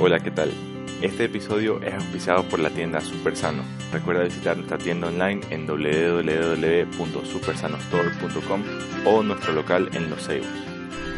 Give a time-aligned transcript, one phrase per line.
[0.00, 0.52] Hola, ¿qué tal?
[1.02, 3.64] Este episodio es auspiciado por la tienda Supersano.
[3.92, 8.62] Recuerda visitar nuestra tienda online en www.supersanostore.com
[9.06, 10.46] o nuestro local en Los Ceibos.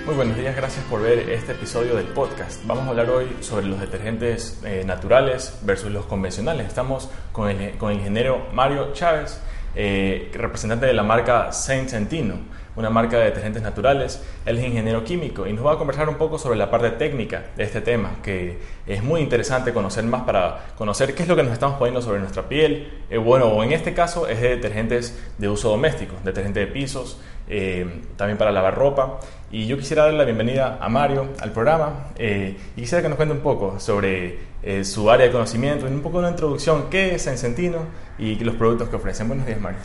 [0.06, 2.64] Muy buenos días, gracias por ver este episodio del podcast.
[2.64, 6.66] Vamos a hablar hoy sobre los detergentes eh, naturales versus los convencionales.
[6.66, 9.42] Estamos con el, con el ingeniero Mario Chávez,
[9.74, 12.36] eh, representante de la marca Saint Centino
[12.76, 14.22] una marca de detergentes naturales.
[14.46, 17.44] Él es ingeniero químico y nos va a conversar un poco sobre la parte técnica
[17.56, 21.42] de este tema, que es muy interesante conocer más para conocer qué es lo que
[21.42, 23.02] nos estamos poniendo sobre nuestra piel.
[23.10, 28.02] Eh, bueno, en este caso es de detergentes de uso doméstico, detergente de pisos, eh,
[28.16, 29.18] también para lavar ropa.
[29.50, 33.16] Y yo quisiera darle la bienvenida a Mario al programa eh, y quisiera que nos
[33.16, 34.50] cuente un poco sobre
[34.82, 37.78] su área de conocimiento, un poco una introducción, qué es Encentino
[38.18, 39.26] y los productos que ofrecen.
[39.26, 39.78] Buenos días, Mario.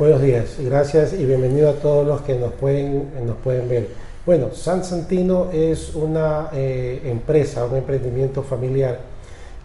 [0.00, 3.88] Buenos días, gracias y bienvenido a todos los que nos pueden, nos pueden ver.
[4.24, 8.98] Bueno, San Santino es una eh, empresa, un emprendimiento familiar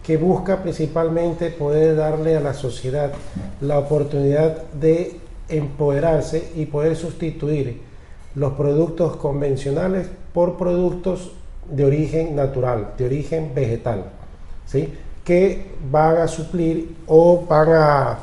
[0.05, 3.13] que busca principalmente poder darle a la sociedad
[3.61, 7.79] la oportunidad de empoderarse y poder sustituir
[8.35, 11.31] los productos convencionales por productos
[11.71, 14.03] de origen natural, de origen vegetal,
[14.65, 14.93] ¿sí?
[15.23, 18.19] que van a suplir o van a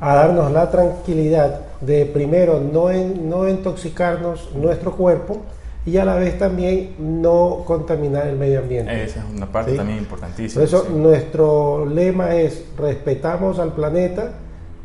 [0.00, 5.42] a darnos la tranquilidad de primero no, no intoxicarnos nuestro cuerpo
[5.86, 9.04] y a la vez también no contaminar el medio ambiente.
[9.04, 10.60] Esa es una parte también importantísima.
[10.60, 14.32] Por eso nuestro lema es respetamos al planeta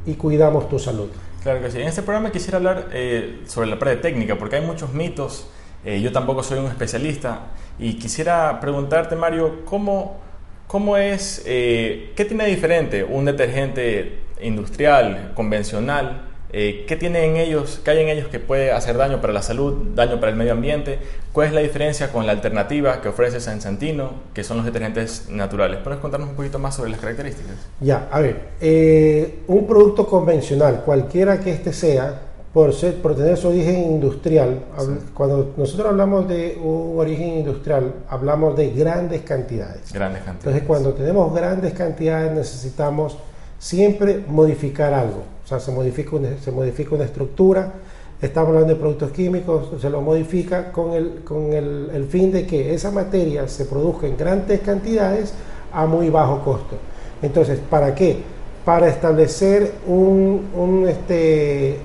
[0.06, 1.10] y cuidamos tu salud.
[1.44, 1.80] Claro que sí.
[1.80, 5.48] En este programa quisiera hablar eh, sobre la parte técnica, porque hay muchos mitos.
[5.84, 10.18] Eh, yo tampoco soy un especialista y quisiera preguntarte, Mario, ¿cómo,
[10.66, 16.22] cómo es, eh, qué tiene diferente un detergente industrial, convencional,
[16.58, 19.42] eh, ¿qué tiene en ellos, qué hay en ellos que puede hacer daño para la
[19.42, 21.00] salud, daño para el medio ambiente?
[21.34, 25.30] ¿Cuál es la diferencia con la alternativa que ofrece San Santino, que son los detergentes
[25.30, 25.80] naturales?
[25.84, 27.56] ¿Puedes contarnos un poquito más sobre las características?
[27.82, 32.22] Ya, a ver, eh, un producto convencional, cualquiera que este sea,
[32.54, 34.62] por, ser, por tener su origen industrial,
[35.14, 39.92] cuando nosotros hablamos de un origen industrial, hablamos de grandes cantidades.
[39.92, 40.46] Grandes cantidades.
[40.46, 43.18] Entonces, cuando tenemos grandes cantidades, necesitamos
[43.66, 45.24] siempre modificar algo.
[45.44, 47.74] O sea, se modifica una, se modifica una estructura,
[48.22, 52.46] estamos hablando de productos químicos, se lo modifica con, el, con el, el, fin de
[52.46, 55.34] que esa materia se produzca en grandes cantidades
[55.74, 56.76] a muy bajo costo.
[57.24, 58.18] Entonces, ¿para qué?
[58.64, 61.80] Para establecer un, un, este,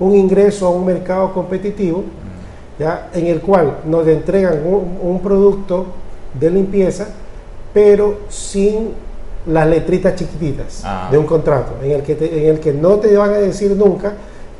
[0.00, 2.02] un ingreso a un mercado competitivo,
[2.80, 3.10] ¿ya?
[3.14, 5.86] en el cual nos entregan un, un producto
[6.34, 7.06] de limpieza,
[7.72, 9.06] pero sin
[9.46, 11.08] las letritas chiquititas ah.
[11.10, 14.14] de un contrato, en el, que en el que no te van a decir nunca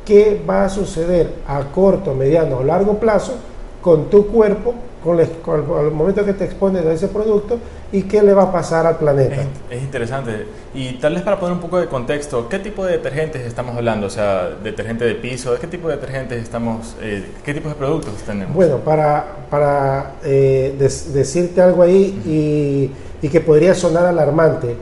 [0.05, 3.33] qué va a suceder a corto, mediano o largo plazo
[3.81, 4.73] con tu cuerpo,
[5.03, 7.59] con, el, momento que te expones a ese producto
[7.91, 9.35] y qué le va a pasar al planeta.
[9.69, 10.45] Es, interesante.
[10.73, 14.07] Y tal vez para poner un poco de contexto, ¿qué tipo de detergentes estamos hablando?
[14.07, 17.75] O sea, detergente de piso, ¿de qué tipo de detergentes estamos, eh, qué tipo de
[17.75, 18.55] productos tenemos?
[18.55, 24.75] Bueno, para, para eh, decirte algo ahí y y que podría sonar alarmante,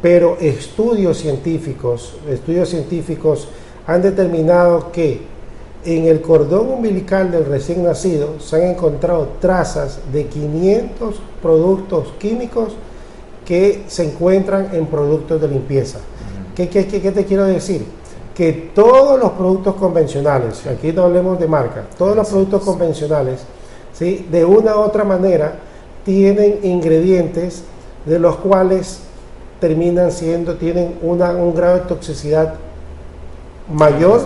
[0.00, 3.48] pero estudios científicos, estudios científicos
[3.86, 5.22] han determinado que
[5.84, 12.74] en el cordón umbilical del recién nacido se han encontrado trazas de 500 productos químicos
[13.46, 15.98] que se encuentran en productos de limpieza.
[16.54, 17.84] ¿Qué, qué, qué te quiero decir?
[18.34, 23.40] Que todos los productos convencionales, aquí no hablemos de marca, todos los productos convencionales,
[23.92, 24.26] ¿sí?
[24.30, 25.54] de una u otra manera,
[26.04, 27.64] tienen ingredientes
[28.04, 29.00] de los cuales
[29.60, 32.54] terminan siendo, tienen una, un grado de toxicidad
[33.72, 34.22] mayor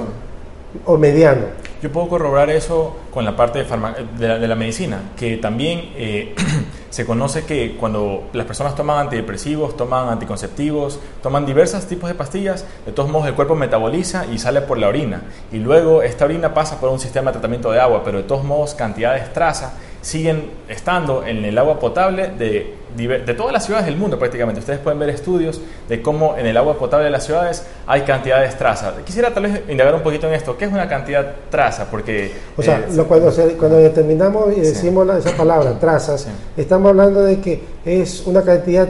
[0.84, 1.46] o mediano.
[1.82, 6.34] Yo puedo corroborar eso con la parte de, de, la, medicina, que también eh,
[6.90, 12.64] se conoce que cuando las personas toman antidepresivos, toman anticonceptivos, toman diversos tipos de pastillas,
[12.86, 15.22] de todos modos el cuerpo metaboliza y sale por la orina.
[15.52, 18.44] Y luego esta orina pasa por un sistema de tratamiento de agua, pero de todos
[18.44, 19.74] modos cantidades traza
[20.04, 24.60] siguen estando en el agua potable de, de, todas las ciudades del mundo prácticamente.
[24.60, 28.56] Ustedes pueden ver estudios de cómo en el agua potable de las ciudades hay cantidades
[28.56, 28.92] traza.
[29.04, 30.58] Quisiera tal vez indagar un poquito en esto.
[30.58, 31.86] ¿Qué es una cantidad traza?
[31.90, 32.32] Porque...
[32.54, 37.62] O sea, eh, cuando, cuando, determinamos y decimos esa palabra, trazas, estamos hablando de que
[37.86, 38.88] es una cantidad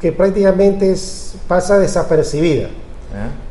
[0.00, 2.68] que prácticamente es, pasa desapercibida.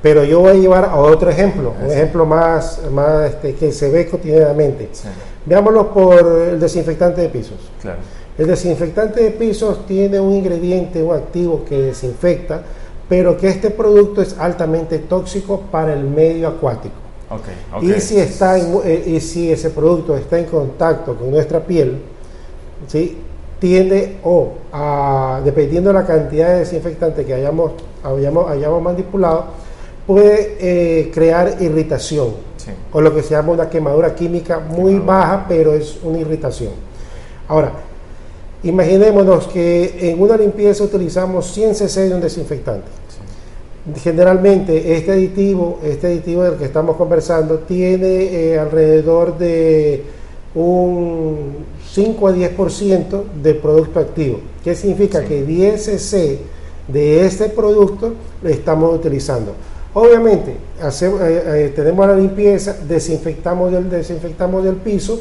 [0.02, 3.92] Pero yo voy a llevar a otro ejemplo, un ejemplo más, más este, que se
[3.92, 4.90] ve cotidianamente.
[5.50, 7.58] Veámoslo por el desinfectante de pisos.
[8.38, 12.62] El desinfectante de pisos tiene un ingrediente, un activo que desinfecta,
[13.10, 16.94] pero que este producto es altamente tóxico para el medio acuático.
[17.82, 22.00] Y, si está eh, y si ese producto está en contacto con nuestra piel,
[22.88, 23.18] ¿sí?
[23.60, 24.54] tiende o,
[25.44, 27.72] dependiendo de la cantidad de desinfectante que hayamos,
[28.04, 29.46] hayamos, hayamos manipulado,
[30.06, 32.49] puede eh, crear irritación
[32.92, 36.72] o lo que se llama una quemadura química muy baja, pero es una irritación.
[37.48, 37.72] Ahora,
[38.64, 42.88] imaginémonos que en una limpieza utilizamos 100 cc de un desinfectante.
[43.96, 50.04] Generalmente este aditivo, este aditivo del que estamos conversando, tiene eh, alrededor de
[50.54, 54.40] un 5 a 10% de producto activo.
[54.64, 55.24] ¿Qué significa?
[55.24, 56.40] Que 10 cc
[56.88, 59.54] de este producto lo estamos utilizando.
[59.94, 65.20] Obviamente, hacemos, eh, eh, tenemos la limpieza, desinfectamos del, desinfectamos del piso,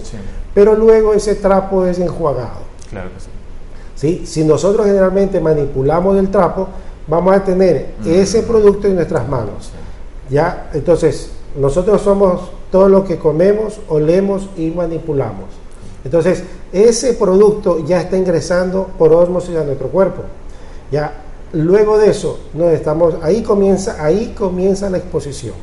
[0.55, 2.69] pero luego ese trapo es enjuagado.
[2.91, 3.20] Claro que
[3.94, 4.26] sí.
[4.26, 6.69] Si nosotros generalmente manipulamos el trapo,
[7.06, 9.70] vamos a tener ese producto en nuestras manos.
[10.31, 10.71] ¿Ya?
[10.75, 15.47] Entonces, nosotros somos todo lo que comemos, olemos y manipulamos.
[16.05, 20.23] Entonces, ese producto ya está ingresando por osmosis a nuestro cuerpo.
[20.93, 21.12] Ya
[21.53, 22.39] Luego de eso,
[22.73, 25.55] estamos, ahí, comienza, ahí comienza la exposición.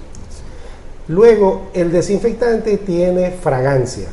[1.07, 4.07] Luego, el desinfectante tiene fragancia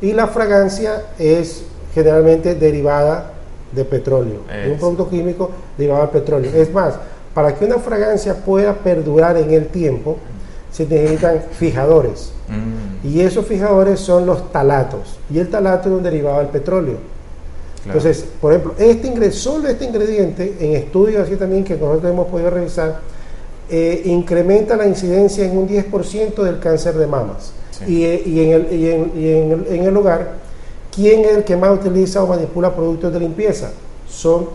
[0.00, 1.64] y la fragancia es
[1.94, 3.32] generalmente derivada
[3.70, 6.50] de petróleo, de un producto químico derivado de petróleo.
[6.54, 6.94] Es más,
[7.32, 10.18] para que una fragancia pueda perdurar en el tiempo,
[10.72, 12.32] se necesitan fijadores.
[12.48, 13.06] Mm.
[13.06, 15.18] Y esos fijadores son los talatos.
[15.30, 16.96] Y el talato es un derivado del petróleo.
[17.84, 22.50] Entonces, por ejemplo, este solo este ingrediente, en estudios así también que nosotros hemos podido
[22.50, 23.00] revisar,
[23.68, 27.52] eh, incrementa la incidencia en un 10% del cáncer de mamas.
[27.86, 30.34] Y, eh, y, en el, y, en, y en, el, hogar,
[30.94, 33.72] ¿quién es el que más utiliza o manipula productos de limpieza?
[34.08, 34.48] Son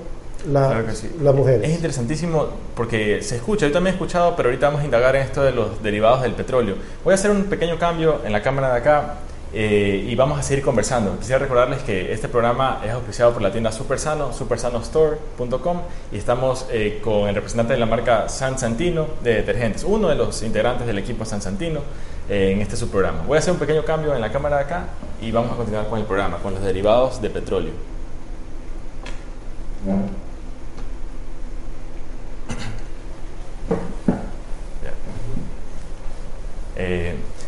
[0.49, 1.67] las mujeres.
[1.67, 5.23] Es interesantísimo porque se escucha, yo también he escuchado, pero ahorita vamos a indagar en
[5.23, 6.75] esto de los derivados del petróleo.
[7.03, 9.15] Voy a hacer un pequeño cambio en la cámara de acá
[9.53, 11.17] eh, y vamos a seguir conversando.
[11.17, 16.99] Quisiera recordarles que este programa es auspiciado por la tienda Supersano, supersanostore.com y estamos eh,
[17.03, 20.97] con el representante de la marca San Santino de detergentes, uno de los integrantes del
[20.97, 21.81] equipo San Santino
[22.29, 23.23] eh, en este subprograma.
[23.23, 24.85] Voy a hacer un pequeño cambio en la cámara de acá
[25.21, 27.73] y vamos a continuar con el programa, con los derivados de petróleo.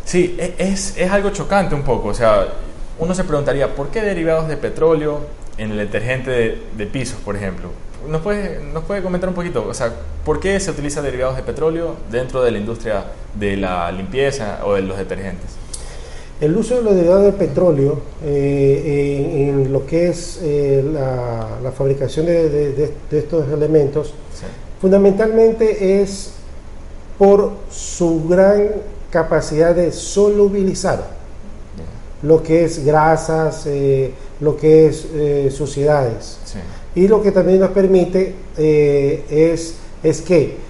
[0.10, 2.08] Sí, e, es, es algo chocante un poco.
[2.08, 2.48] O sea,
[2.98, 5.20] uno se preguntaría, ¿por qué derivados de petróleo
[5.60, 7.70] en el detergente de, pisos, por ejemplo?
[8.08, 9.68] ¿Nos puede, ¿Nos puede comentar un poquito?
[9.68, 9.94] O sea,
[10.26, 13.04] ¿por qué se utiliza derivados de petróleo dentro de la industria
[13.36, 15.52] de la limpieza o de los detergentes?
[16.42, 22.26] El uso de los derivados de petróleo eh, en, lo que es eh, la, fabricación
[22.26, 24.16] de, estos elementos,
[24.82, 26.32] fundamentalmente es
[27.20, 28.70] por su gran
[29.12, 31.20] capacidad de solubilizar
[32.24, 34.12] lo que es grasas, eh,
[34.42, 36.38] lo que es eh, suciedades.
[36.96, 40.70] Y lo que también nos permite eh, es, es que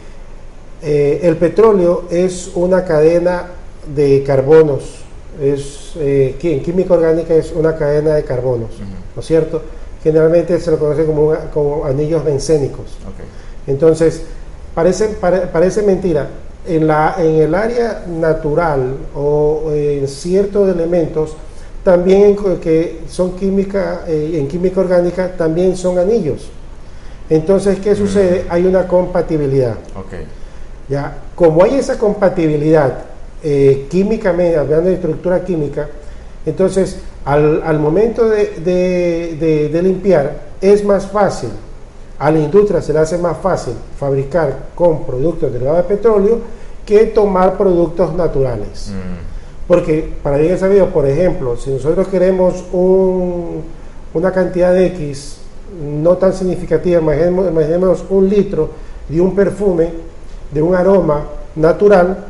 [0.82, 3.48] el petróleo es una cadena
[3.94, 5.00] de carbonos,
[5.42, 8.70] es, en química orgánica es una cadena de carbonos,
[9.14, 9.62] ¿no es cierto?
[10.02, 12.98] Generalmente se lo conoce como, como anillos bencénicos.
[13.68, 14.22] Entonces,
[14.74, 15.10] parece,
[15.52, 16.30] parece mentira,
[16.68, 21.36] en, la, en el área natural o en ciertos elementos,
[21.84, 26.50] también que son química, eh, en química orgánica, también son anillos.
[27.30, 28.46] Entonces, ¿qué sucede?
[28.50, 29.76] Hay una compatibilidad.
[30.90, 33.06] Ya, como hay esa compatibilidad
[33.44, 35.88] eh, químicamente, hablando de estructura química,
[36.46, 41.50] entonces al, al momento de, de, de limpiar es más fácil
[42.20, 46.40] a la industria se le hace más fácil fabricar con productos derivados de petróleo
[46.86, 48.92] que tomar productos naturales.
[48.92, 49.68] Mm.
[49.68, 52.66] Porque para bien sabido, por ejemplo, si nosotros queremos
[54.14, 55.38] una cantidad de X
[56.02, 58.70] no tan significativa, imaginemos, un litro
[59.08, 59.94] de un perfume,
[60.52, 61.24] de un aroma
[61.56, 62.26] natural,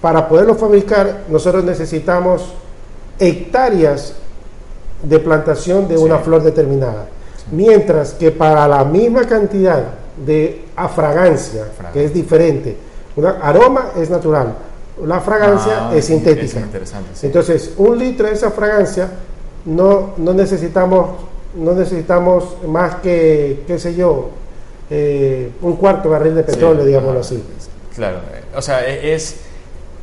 [0.00, 2.52] para poderlo fabricar nosotros necesitamos
[3.18, 4.14] hectáreas
[5.02, 7.06] de plantación de una flor determinada.
[7.50, 9.82] Mientras que para la misma cantidad
[10.24, 12.76] de fragancia, que es diferente,
[13.14, 14.54] un aroma es natural,
[15.04, 16.60] la fragancia ah, es sintética.
[17.22, 19.10] Entonces, un litro de esa fragancia
[19.66, 21.10] no, no, necesitamos,
[21.54, 24.30] no necesitamos más que, qué sé yo,
[24.88, 27.42] eh, un cuarto barril de petróleo, digámoslo así.
[27.94, 28.20] Claro,
[28.54, 29.36] o sea, es,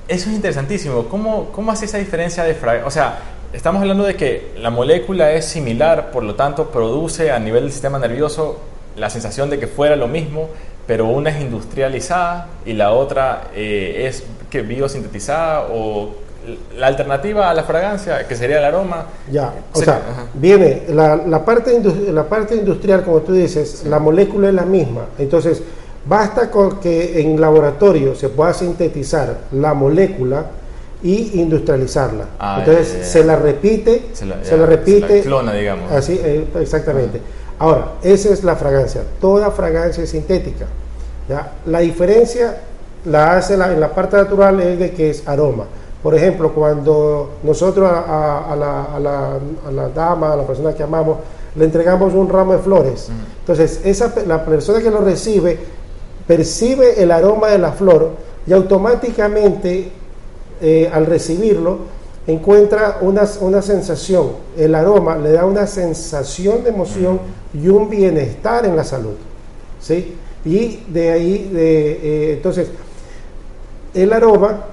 [0.08, 1.06] eso es interesantísimo.
[1.06, 2.88] ¿Cómo, cómo hace esa diferencia de fragancia?
[2.88, 3.20] O sea,
[3.54, 7.72] estamos hablando de que la molécula es similar, por lo tanto produce a nivel del
[7.72, 8.60] sistema nervioso
[8.98, 10.50] la sensación de que fuera lo mismo,
[10.88, 16.10] pero una es industrializada y la otra eh, es que biosintetizada o
[16.78, 19.06] la alternativa a la fragancia, que sería el aroma.
[19.32, 20.02] Ya, o sea,
[20.34, 21.82] viene la, la, parte
[22.12, 25.06] la parte industrial, como tú dices, la molécula es la misma.
[25.18, 25.64] Entonces,
[26.06, 30.48] basta con que en laboratorio se pueda sintetizar la molécula
[31.04, 32.26] y industrializarla.
[32.40, 35.22] Ah, Entonces, se la repite, se la, repite.
[35.22, 35.92] clona, digamos.
[35.92, 37.22] Así, eh, exactamente.
[37.60, 39.04] Ahora, esa es la fragancia.
[39.20, 40.66] Toda fragancia es sintética.
[41.28, 41.52] ¿ya?
[41.66, 42.58] La diferencia
[43.06, 45.66] la hace en la parte natural es de que es aroma.
[46.02, 51.18] Por ejemplo, cuando nosotros a, la, dama, a la persona que amamos,
[51.56, 53.10] le entregamos un ramo de flores.
[53.40, 55.58] Entonces, esa, la persona que lo recibe
[56.28, 58.12] percibe el aroma de la flor
[58.46, 59.92] y automáticamente
[60.64, 61.80] eh, al recibirlo
[62.26, 64.32] encuentra una, una, sensación.
[64.58, 67.20] El aroma le da una sensación de emoción
[67.54, 69.16] y un bienestar en la salud.
[69.82, 70.16] ¿sí?
[70.46, 72.70] Y de ahí, de, eh, entonces,
[73.94, 74.68] el aroma,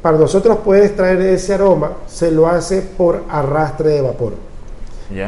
[0.00, 4.32] para nosotros puede extraer ese aroma, se lo hace por arrastre de vapor.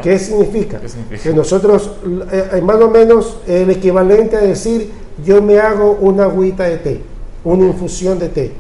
[0.02, 0.80] ¿Qué, significa?
[1.23, 1.92] Que nosotros,
[2.32, 4.90] eh, más o menos el equivalente a decir,
[5.23, 7.00] yo me hago una agüita de té,
[7.44, 8.52] una infusión de té.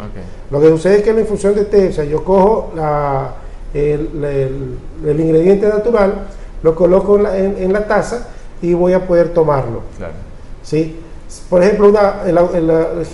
[0.50, 3.34] Lo que sucede es que la infusión de té, o sea, yo cojo la,
[3.74, 6.26] el, ingrediente natural,
[6.62, 8.28] lo coloco en la, taza
[8.62, 9.82] y voy a poder tomarlo.
[9.96, 10.14] Claro.
[10.62, 10.96] ¿sí?
[11.50, 12.22] Por ejemplo, una,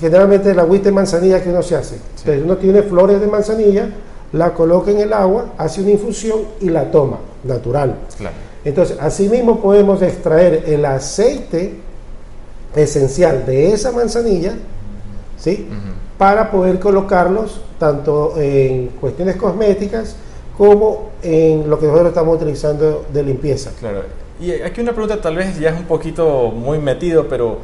[0.01, 1.97] generalmente la agüita de manzanilla que uno se hace.
[2.19, 3.89] Entonces uno tiene flores de manzanilla,
[4.33, 7.97] la coloca en el agua, hace una infusión y la toma, natural.
[8.17, 8.37] Claro.
[8.65, 11.75] Entonces, asimismo podemos extraer el aceite
[12.77, 14.55] esencial de esa manzanilla,
[15.37, 15.69] ¿sí?
[16.23, 20.15] Para poder colocarlos tanto en cuestiones cosméticas
[20.57, 23.73] como en lo que nosotros estamos utilizando de limpieza.
[23.81, 24.05] Claro.
[24.41, 27.59] Y aquí una pregunta tal vez ya es un poquito muy metido, pero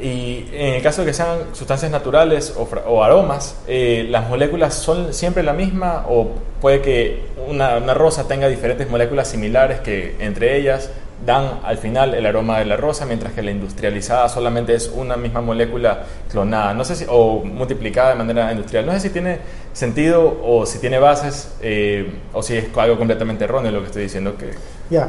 [0.00, 5.14] y en el caso de que sean sustancias naturales o, aromas, eh, ¿las moléculas son
[5.14, 10.90] siempre la misma o puede que una, rosa tenga diferentes moléculas similares que entre ellas
[11.24, 15.16] dan al final el aroma de la rosa, mientras que la industrializada solamente es una
[15.16, 18.84] misma molécula clonada, no sé si, o multiplicada de manera industrial.
[18.84, 19.38] No sé si tiene
[19.72, 24.02] sentido o si tiene bases eh, o si es algo completamente erróneo lo que estoy
[24.02, 24.36] diciendo.
[24.36, 24.50] Que...
[24.90, 25.08] Ya.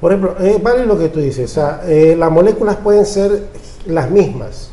[0.00, 3.42] Por ejemplo, eh, vale lo que tú dices, o sea, las moléculas pueden ser
[3.86, 4.70] las mismas,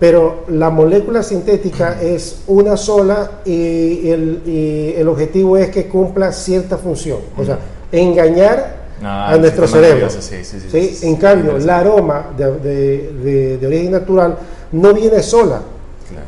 [0.00, 7.18] pero la molécula sintética es una sola y el, objetivo es que cumpla cierta función,
[7.36, 7.58] o sea,
[7.92, 10.08] engañar ah, a nuestro cerebro.
[10.08, 14.38] Sí, en cambio, el aroma de, origen natural
[14.72, 15.60] no viene sola,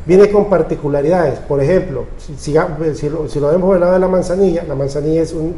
[0.04, 1.38] viene con particularidades.
[1.38, 5.22] Por ejemplo, si, si, lo, si, lo, vemos del lado de la manzanilla, la manzanilla
[5.22, 5.54] es un,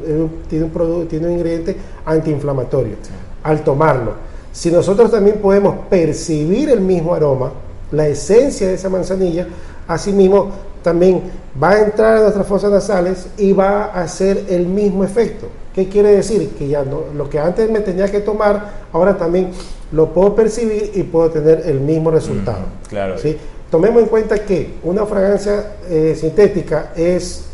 [0.49, 2.95] tiene, un producto, tiene un ingrediente antiinflamatorio.
[3.43, 4.13] Al tomarlo,
[4.55, 7.51] si nosotros también podemos percibir el mismo aroma,
[7.91, 9.49] la esencia de esa manzanilla,
[9.89, 10.49] asimismo
[10.81, 11.23] también
[11.61, 15.49] va a entrar a nuestras fosas nasales y va a hacer el mismo efecto.
[15.75, 16.51] ¿Qué quiere decir?
[16.57, 19.51] Que ya no, lo que antes me tenía que tomar, ahora también
[19.91, 22.61] lo puedo percibir y puedo tener el mismo resultado.
[22.89, 23.19] claro.
[23.19, 23.37] ¿sí?
[23.73, 27.47] Tomemos en cuenta que una fragancia eh, sintética es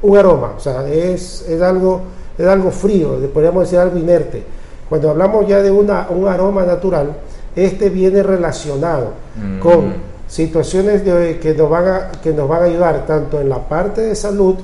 [0.00, 2.00] un aroma, o sea, es, es, algo,
[2.38, 4.61] es algo frío, podríamos decir algo inerte
[4.92, 7.14] cuando hablamos ya de una, un aroma natural,
[7.56, 9.58] este viene relacionado mm.
[9.58, 9.94] con
[10.28, 14.14] situaciones que, nos van a, que nos van a ayudar tanto en la parte de
[14.14, 14.54] salud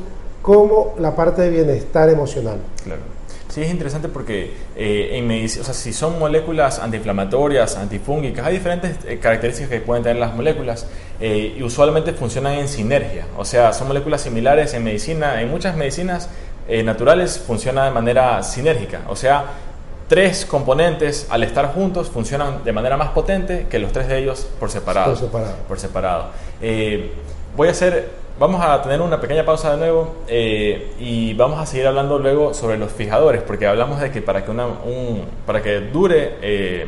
[0.42, 2.58] como la parte de bienestar emocional.
[2.84, 3.00] Claro.
[3.48, 8.52] Sí, es interesante porque eh, en medicina, o sea, si son moléculas antiinflamatorias, antifúngicas, hay
[8.52, 10.86] diferentes eh, características que pueden tener las moléculas
[11.20, 13.24] eh, y usualmente funcionan en sinergia.
[13.38, 16.28] O sea, son moléculas similares en medicina, en muchas medicinas
[16.84, 19.00] naturales funciona de manera sinérgica.
[19.08, 19.46] O sea,
[20.08, 24.48] tres componentes al estar juntos funcionan de manera más potente que los tres de ellos
[24.58, 25.14] por separado.
[25.68, 26.26] Por separado.
[26.60, 27.12] Eh,
[27.54, 31.66] voy a hacer, vamos a tener una pequeña pausa de nuevo eh, y vamos a
[31.66, 35.62] seguir hablando luego sobre los fijadores, porque hablamos de que para que, una, un, para
[35.62, 36.86] que dure eh,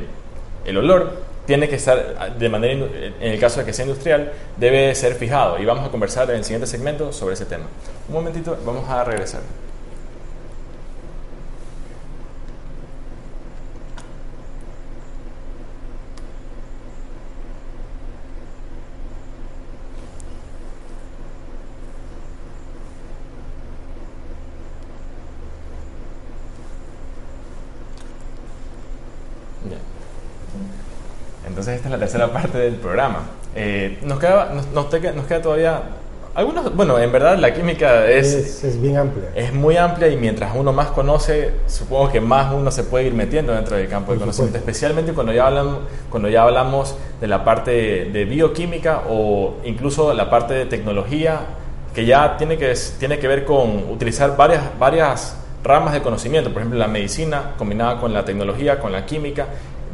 [0.65, 2.87] el olor tiene que estar de manera,
[3.21, 6.37] en el caso de que sea industrial, debe ser fijado y vamos a conversar en
[6.37, 7.65] el siguiente segmento sobre ese tema.
[8.09, 9.41] Un momentito, vamos a regresar.
[31.91, 33.21] La tercera parte del programa.
[33.55, 34.87] Eh, nos, queda, nos,
[35.27, 35.83] queda todavía
[36.33, 39.31] algunos, bueno, en verdad la química es, es, bien amplia.
[39.35, 43.15] Es muy amplia y mientras uno más conoce, supongo que más uno se puede ir
[43.15, 45.79] metiendo dentro del campo de conocimiento, especialmente cuando ya, hablamos,
[46.09, 51.41] cuando ya hablamos de la parte de bioquímica o incluso la parte de tecnología
[51.93, 56.63] que ya tiene que, tiene que ver con utilizar varias, varias ramas de conocimiento, por
[56.63, 59.47] ejemplo la medicina combinada con la tecnología, con la química,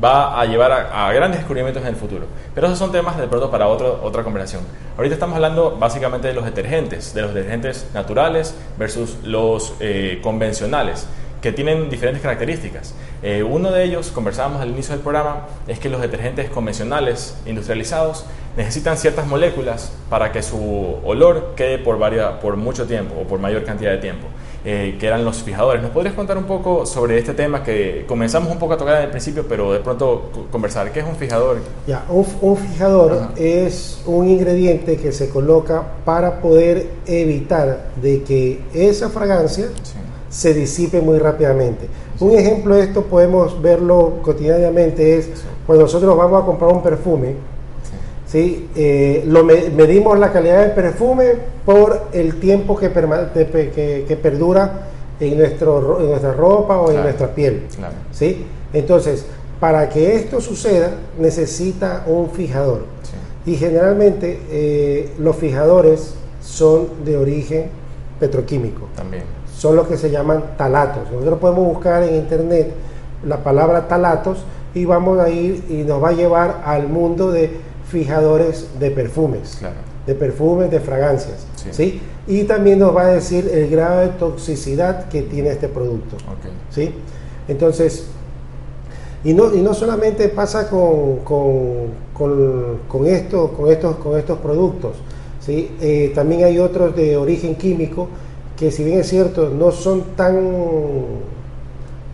[0.02, 2.26] va a llevar a, grandes descubrimientos en el futuro.
[2.54, 4.62] Pero esos son temas de pronto para otro, otra conversación.
[4.96, 11.06] Ahorita estamos hablando básicamente de los detergentes, de los detergentes naturales versus los eh, convencionales
[11.40, 12.94] que tienen diferentes características.
[13.22, 18.24] Eh, uno de ellos, conversábamos al inicio del programa, es que los detergentes convencionales, industrializados,
[18.56, 23.38] necesitan ciertas moléculas para que su olor quede por, varias, por mucho tiempo o por
[23.38, 24.26] mayor cantidad de tiempo.
[24.64, 25.80] Eh, que eran los fijadores.
[25.80, 29.04] ¿Nos podrías contar un poco sobre este tema que comenzamos un poco a tocar en
[29.04, 30.90] el principio, pero de pronto conversar?
[30.90, 31.58] ¿Qué es un fijador?
[31.86, 39.08] Ya, un, fijador es un ingrediente que se coloca para poder evitar de que esa
[39.08, 39.68] fragancia
[40.28, 41.88] se disipe muy rápidamente.
[42.18, 45.28] Un ejemplo de esto podemos verlo cotidianamente es
[45.64, 47.34] cuando nosotros vamos a comprar un perfume,
[48.36, 48.68] ¿sí?
[48.76, 51.32] Eh, lo medimos la calidad del perfume
[51.64, 54.88] por el tiempo que, que, que perdura
[55.18, 57.62] en, nuestro, en nuestra ropa o en nuestra piel.
[58.12, 58.44] ¿sí?
[58.74, 59.24] Entonces,
[59.58, 62.84] para que esto suceda, necesita un fijador.
[63.46, 67.70] Y generalmente eh, los fijadores son de origen
[68.20, 68.88] petroquímico.
[68.96, 69.22] También.
[69.56, 71.10] Son los que se llaman talatos.
[71.10, 72.70] Nosotros podemos buscar en internet
[73.24, 77.65] la palabra talatos y vamos a ir y nos va a llevar al mundo de
[77.88, 79.58] fijadores de perfumes,
[80.06, 81.46] de perfumes, de fragancias.
[81.70, 82.00] Sí.
[82.26, 86.16] Y también nos va a decir el grado de toxicidad que tiene este producto.
[86.70, 86.92] ¿sí?
[87.48, 88.06] Entonces,
[89.24, 94.96] y no, y no solamente pasa con, con, con, esto, con, estos, con estos productos,
[95.40, 95.72] ¿sí?
[95.80, 98.08] Eh, también hay otros de origen químico
[98.56, 100.36] que si bien es cierto, no son tan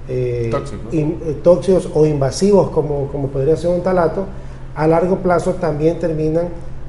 [0.09, 0.51] eh,
[0.93, 1.89] eh, tóxicos.
[1.95, 4.27] o invasivos como, como podría ser un talato,
[4.75, 6.49] a largo plazo también terminan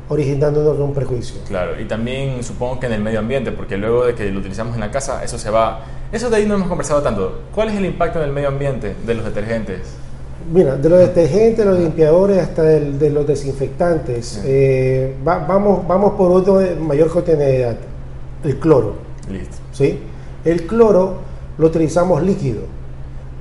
[0.09, 1.41] originándonos un prejuicio.
[1.47, 4.75] Claro, y también supongo que en el medio ambiente, porque luego de que lo utilizamos
[4.75, 5.85] en la casa, eso se va...
[6.11, 7.39] Eso de ahí no hemos conversado tanto.
[7.55, 9.95] ¿Cuál es el impacto en el medio ambiente de los detergentes?
[10.51, 14.41] Mira, de los detergentes, los limpiadores, hasta de los desinfectantes.
[14.45, 17.77] Eh, vamos, vamos por otro de mayor cotidianidad,
[18.43, 18.95] el cloro.
[19.31, 19.55] Listo.
[19.71, 19.99] ¿sí?
[20.43, 21.19] El cloro
[21.57, 22.63] lo utilizamos líquido,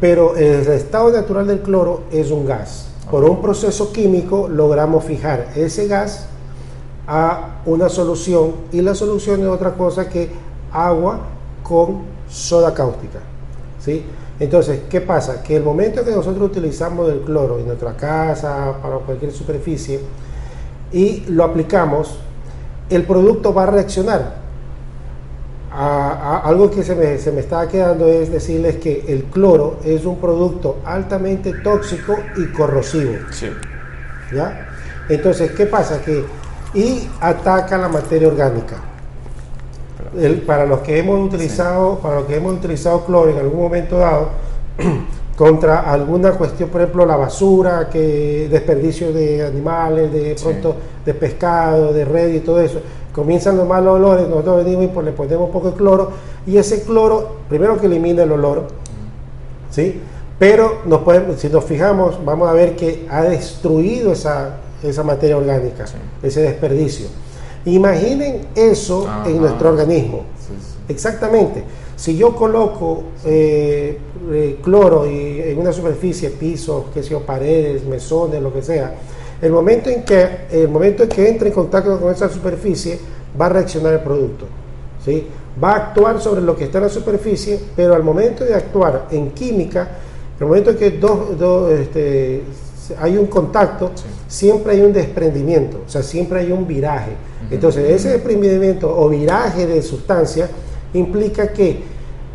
[0.01, 2.92] pero el estado natural del cloro es un gas.
[3.13, 6.29] Por un proceso químico logramos fijar ese gas
[7.07, 10.31] a una solución y la solución es otra cosa que
[10.73, 11.21] agua
[11.63, 13.19] con soda cáustica.
[13.79, 14.03] ¿sí?
[14.41, 15.43] Entonces, ¿qué pasa?
[15.43, 20.01] Que el momento que nosotros utilizamos el cloro en nuestra casa, para cualquier superficie,
[20.91, 22.19] y lo aplicamos,
[22.89, 24.42] el producto va a reaccionar
[25.75, 30.19] algo que se me, se me estaba quedando es decirles que el cloro es un
[30.19, 33.15] producto altamente tóxico y corrosivo.
[34.33, 34.69] ¿Ya?
[35.09, 36.03] Entonces, ¿qué pasa?
[36.03, 36.25] Que
[36.75, 38.77] y ataca la materia orgánica.
[40.47, 44.31] para los que hemos utilizado, para los que hemos utilizado cloro en algún momento dado,
[45.37, 51.93] contra alguna cuestión, por ejemplo, la basura, que desperdicio de animales, de pronto de pescado,
[51.93, 52.81] de red y todo eso
[53.15, 56.11] comienzan los malos olores, nosotros venimos y pues le ponemos un poco de cloro
[56.47, 58.69] y ese cloro, primero que elimina el olor,
[59.71, 60.01] ¿sí?
[60.39, 65.37] Pero nos podemos, si nos fijamos, vamos a ver que ha destruido esa, esa materia
[65.37, 65.85] orgánica,
[66.23, 67.07] ese desperdicio.
[67.65, 70.25] Imaginen eso en nuestro organismo.
[70.89, 71.63] Exactamente.
[71.95, 73.99] Si yo coloco eh,
[74.33, 78.95] eh, cloro y, en una superficie, pisos, que sea, paredes, mesones, lo que sea,
[79.43, 82.99] el momento en que, el momento en que entre en contacto con esa superficie,
[83.39, 84.47] va a reaccionar el producto.
[85.05, 85.27] ¿sí?
[85.63, 89.09] Va a actuar sobre lo que está en la superficie, pero al momento de actuar
[89.11, 89.89] en química,
[90.39, 92.43] el momento en que dos, este,
[93.01, 93.91] hay un contacto,
[94.29, 97.13] siempre hay un desprendimiento, o sea, siempre hay un viraje.
[97.51, 100.49] Entonces, ese desprendimiento o viraje de sustancia
[100.95, 101.83] implica que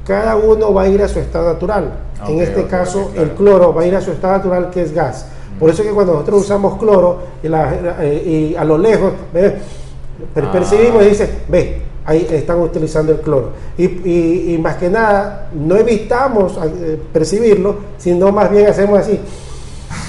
[0.05, 1.91] cada uno va a ir a su estado natural.
[2.27, 5.27] en este caso, el cloro va a ir a su estado natural, que es gas.
[5.59, 10.51] Por eso es que cuando nosotros usamos cloro y, eh, a lo lejos ah.
[10.51, 13.51] percibimos y dice, ve, ahí están utilizando el cloro.
[13.77, 19.19] Y, más que nada, no evitamos eh, percibirlo, sino más bien hacemos así.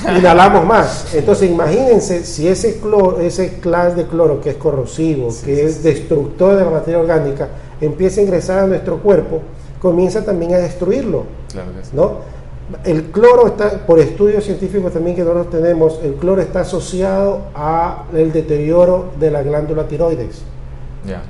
[0.17, 1.15] Inhalamos más.
[1.15, 6.57] Entonces, imagínense si ese cloro, ese clase de cloro que es corrosivo, que es destructor
[6.57, 7.49] de la materia orgánica,
[7.81, 9.41] empieza a ingresar a nuestro cuerpo,
[9.81, 11.25] comienza también a destruirlo.
[11.51, 11.91] Claro que sí.
[11.95, 12.38] ¿no?
[12.85, 18.05] El cloro está, por estudios científicos también que nosotros tenemos, el cloro está asociado a
[18.15, 20.43] el deterioro de la glándula tiroides.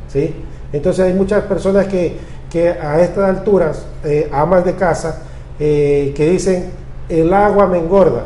[0.09, 0.35] ¿sí?
[0.73, 2.17] Entonces hay muchas personas que,
[2.51, 5.23] que a estas alturas, eh, amas de casa,
[5.61, 6.71] eh, que dicen,
[7.09, 8.25] el agua me engorda.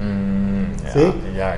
[0.00, 0.47] Mm,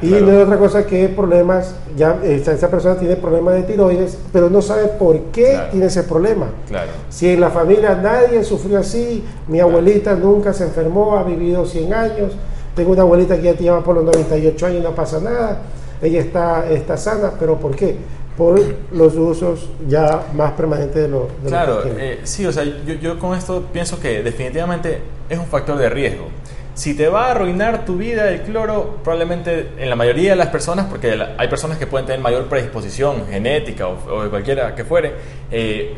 [0.03, 4.51] y no es otra cosa que problemas, ya esa, persona tiene problemas de tiroides, pero
[4.51, 6.47] no sabe por qué tiene ese problema.
[6.69, 6.91] Claro.
[7.09, 11.95] Si en la familia nadie sufrió así, mi abuelita nunca se enfermó, ha vivido 100
[11.95, 12.33] años,
[12.75, 15.59] tengo una abuelita que ya te lleva por los 98 años y no pasa nada,
[16.03, 17.97] ella está, está sana, pero ¿por qué?
[18.41, 18.59] por
[18.93, 21.25] los usos ya más permanentes de los...
[21.47, 25.77] claro, eh, sí, o sea, yo, yo, con esto pienso que definitivamente es un factor
[25.77, 26.29] de riesgo.
[26.75, 30.49] Si te va a arruinar tu vida el cloro, probablemente en la mayoría de las
[30.49, 35.13] personas, porque hay personas que pueden tener mayor predisposición genética o, de cualquiera que fuere,
[35.51, 35.95] eh,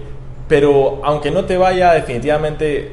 [0.49, 2.93] pero aunque no te vaya definitivamente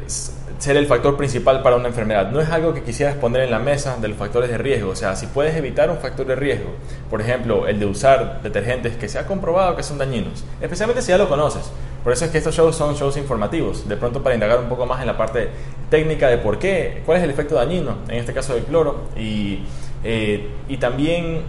[0.59, 2.31] ser el factor principal para una enfermedad.
[2.31, 4.91] No es algo que quisieras poner en la mesa de los factores de riesgo.
[4.91, 6.71] O sea, si puedes evitar un factor de riesgo,
[7.09, 11.09] por ejemplo, el de usar detergentes que se ha comprobado que son dañinos, especialmente si
[11.09, 11.71] ya lo conoces.
[12.03, 14.85] Por eso es que estos shows son shows informativos, de pronto para indagar un poco
[14.85, 15.49] más en la parte
[15.89, 19.63] técnica de por qué, cuál es el efecto dañino, en este caso del cloro, y,
[20.03, 21.41] eh, y también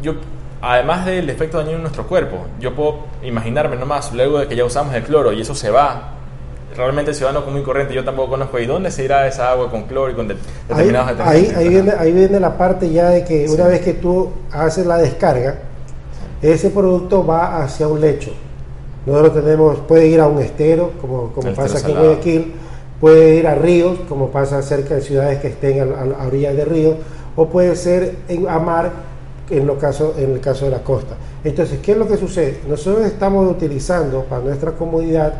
[0.00, 0.14] yo
[0.62, 4.64] además del efecto dañino en nuestro cuerpo, yo puedo imaginarme nomás, luego de que ya
[4.64, 6.12] usamos el cloro y eso se va
[6.76, 8.58] realmente el ciudadano común y corriente yo tampoco conozco.
[8.58, 12.12] ¿Y dónde se irá esa agua con cloro y con determinados ahí, ahí, viene, ahí
[12.12, 15.58] viene la parte ya de que una vez que tú haces la descarga,
[16.40, 18.32] ese producto va hacia un lecho.
[19.06, 22.52] Nosotros tenemos, puede ir a un estero, como, como pasa aquí en Guayaquil,
[23.00, 26.64] puede ir a ríos, como pasa cerca de ciudades que estén a, a, orillas de
[26.64, 26.96] ríos,
[27.34, 28.92] o puede ser en, a mar,
[29.50, 31.16] en, lo caso, en el caso de la costa.
[31.42, 32.60] Entonces, ¿qué es lo que sucede?
[32.68, 35.34] Nosotros estamos utilizando para nuestra comodidad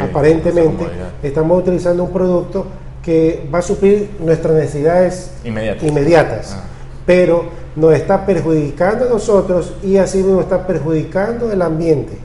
[0.00, 0.86] aparentemente
[1.22, 2.66] estamos utilizando un producto
[3.02, 6.64] que va a suplir nuestras necesidades inmediatas, ah.
[7.04, 7.44] pero
[7.76, 12.16] nos está perjudicando a nosotros y así nos está perjudicando el ambiente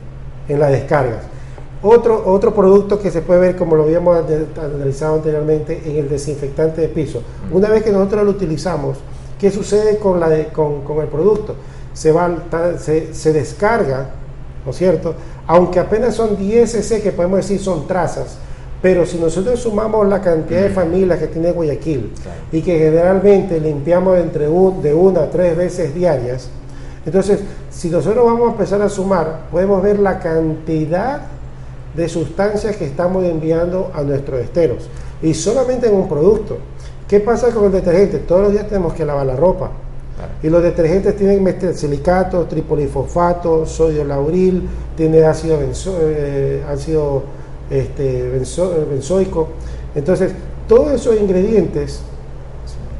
[0.50, 1.24] en las descargas.
[1.82, 4.18] Otro, otro producto que se puede ver, como lo habíamos
[4.62, 7.22] analizado anteriormente, en el desinfectante de piso.
[7.54, 8.98] Una vez que nosotros lo utilizamos,
[9.40, 11.56] ¿qué sucede con, la con, el producto?
[11.94, 12.30] Se, va,
[12.78, 14.10] se, se descarga,
[14.66, 15.16] ¿no es cierto?
[15.50, 18.38] aunque apenas son 10 cc que podemos decir son trazas,
[18.84, 22.12] pero si nosotros sumamos la cantidad de familias que tiene Guayaquil
[22.52, 26.50] y que generalmente limpiamos entre un, de una a tres veces diarias,
[27.10, 27.40] entonces
[27.72, 31.22] si nosotros vamos a empezar a sumar, podemos ver la cantidad
[31.96, 34.88] de sustancias que estamos enviando a nuestros esteros
[35.20, 36.60] y solamente en un producto.
[37.08, 38.20] ¿Qué pasa con el detergente?
[38.20, 39.72] Todos los días tenemos que lavar la ropa.
[40.44, 45.58] Y los detergentes tienen silicatos, tripolifosfato, sodio lauril, tiene ácido,
[46.02, 47.24] eh, ácido
[47.72, 48.30] este,
[48.88, 49.48] benzoico.
[49.96, 50.32] Entonces,
[50.68, 52.02] todos esos ingredientes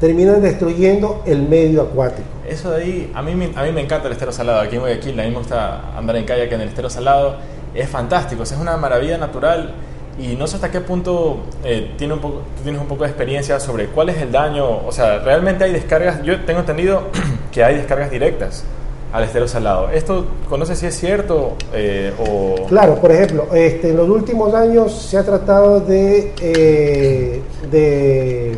[0.00, 2.29] terminan destruyendo el medio acuático.
[2.50, 4.60] Eso de ahí, a mí, a mí me encanta el estero salado.
[4.60, 7.36] Aquí en Guayaquil, a mí me gusta andar en que en el estero salado.
[7.74, 9.72] Es fantástico, es una maravilla natural
[10.18, 13.10] y no sé hasta qué punto eh, tiene un poco, tú tienes un poco de
[13.10, 17.04] experiencia sobre cuál es el daño, o sea, realmente hay descargas, yo tengo entendido
[17.52, 18.64] que hay descargas directas
[19.12, 19.88] al estero salado.
[19.90, 22.66] ¿Esto conoce si es cierto eh, o...?
[22.66, 28.56] Claro, por ejemplo, este, en los últimos años se ha tratado de, eh, de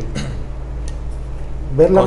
[1.77, 2.03] ver, la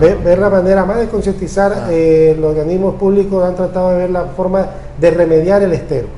[0.00, 1.90] ver, la manera más de concientizar, ah.
[2.38, 4.66] los organismos públicos han tratado de ver la forma
[4.98, 6.08] de remediar el estero.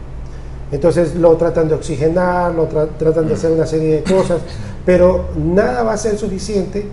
[0.71, 4.41] Entonces lo tratan de oxigenar, lo tratan de hacer una serie de cosas,
[4.87, 6.87] pero nada va a ser suficiente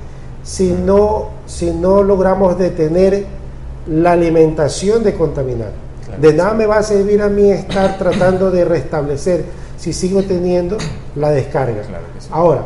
[0.43, 3.25] si no, si no logramos detener
[3.88, 5.71] la alimentación de contaminar.
[6.19, 9.45] de nada me va a servir a mí estar tratando de restablecer
[9.78, 10.78] si sigo teniendo
[11.15, 11.82] la descarga.
[12.32, 12.63] Ahora,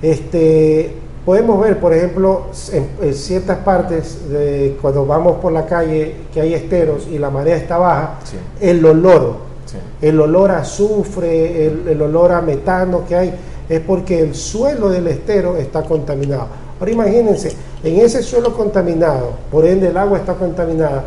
[0.00, 0.94] este,
[1.26, 6.54] podemos ver, por ejemplo, en, ciertas partes, de, cuando vamos por la calle que hay
[6.54, 8.20] esteros y la marea está baja,
[8.60, 9.46] el olor
[10.00, 13.34] el olor a azufre, el, olor a metano que hay,
[13.68, 16.46] es porque el suelo del estero está contaminado.
[16.78, 21.04] Ahora imagínense, en ese suelo contaminado, por ende el agua está contaminada,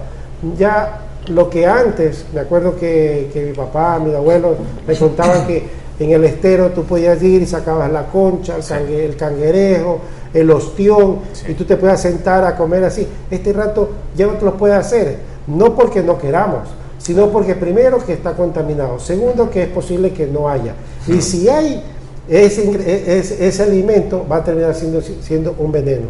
[0.58, 4.56] ya lo que antes, me acuerdo que, mi papá, mi abuelo
[4.88, 5.64] me contaban que
[6.00, 10.00] en el estero tú podías ir y sacabas la concha, el, canguerejo,
[10.34, 13.08] el ostión, y tú te puedes sentar a comer así.
[13.30, 18.04] Este rato ya no te lo puedes hacer, no porque no queramos, sino porque primero
[18.04, 20.74] que está contaminado, segundo que es posible que no haya.
[21.08, 21.84] Y si hay
[22.30, 26.08] ese, ese, alimento, va a terminar siendo, siendo un veneno.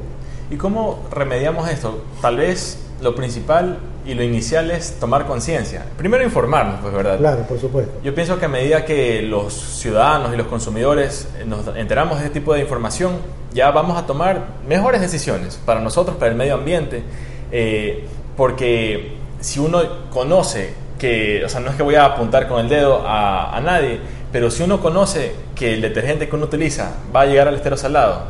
[0.51, 2.01] ¿Y cómo remediamos esto?
[2.21, 5.85] Tal vez lo principal y lo inicial es tomar conciencia.
[5.97, 7.17] Primero informarnos, pues, ¿verdad?
[7.17, 7.99] Claro, por supuesto.
[8.03, 12.39] Yo pienso que a medida que los ciudadanos y los consumidores nos enteramos de este
[12.39, 13.13] tipo de información,
[13.53, 17.03] ya vamos a tomar mejores decisiones para nosotros, para el medio ambiente,
[17.51, 18.05] eh,
[18.37, 19.81] porque si uno
[20.11, 23.99] conoce que, o sea, no es que voy a apuntar con el dedo a, nadie,
[24.31, 27.77] pero si uno conoce que el detergente que uno utiliza va a llegar al estero
[27.77, 28.23] salado,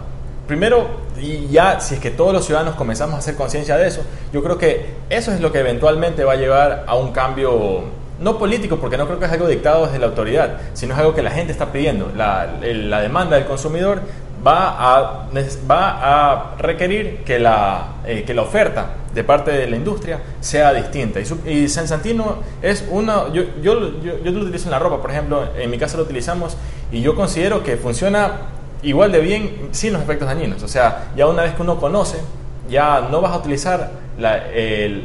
[0.47, 0.87] primero
[1.19, 4.01] y ya si es que todos los ciudadanos comenzamos a hacer conciencia de eso,
[4.31, 7.83] yo creo que eso es lo que eventualmente va a llevar a un cambio
[8.19, 11.13] no político, porque no creo que es algo dictado desde la autoridad, sino es algo
[11.13, 12.11] que la gente está pidiendo.
[12.15, 12.47] La,
[13.01, 14.01] demanda del consumidor
[14.45, 15.29] va a,
[15.69, 20.73] va a requerir que la, eh, que la oferta de parte de la industria sea
[20.73, 21.19] distinta.
[21.19, 25.11] Y, y Sensantino es una, yo, yo, yo, yo, lo utilizo en la ropa, por
[25.11, 26.57] ejemplo, en mi casa lo utilizamos
[26.91, 30.63] y yo considero que funciona igual de bien sin los efectos dañinos.
[30.63, 32.17] O sea, ya una vez que uno conoce,
[32.69, 34.43] ya no vas a utilizar la,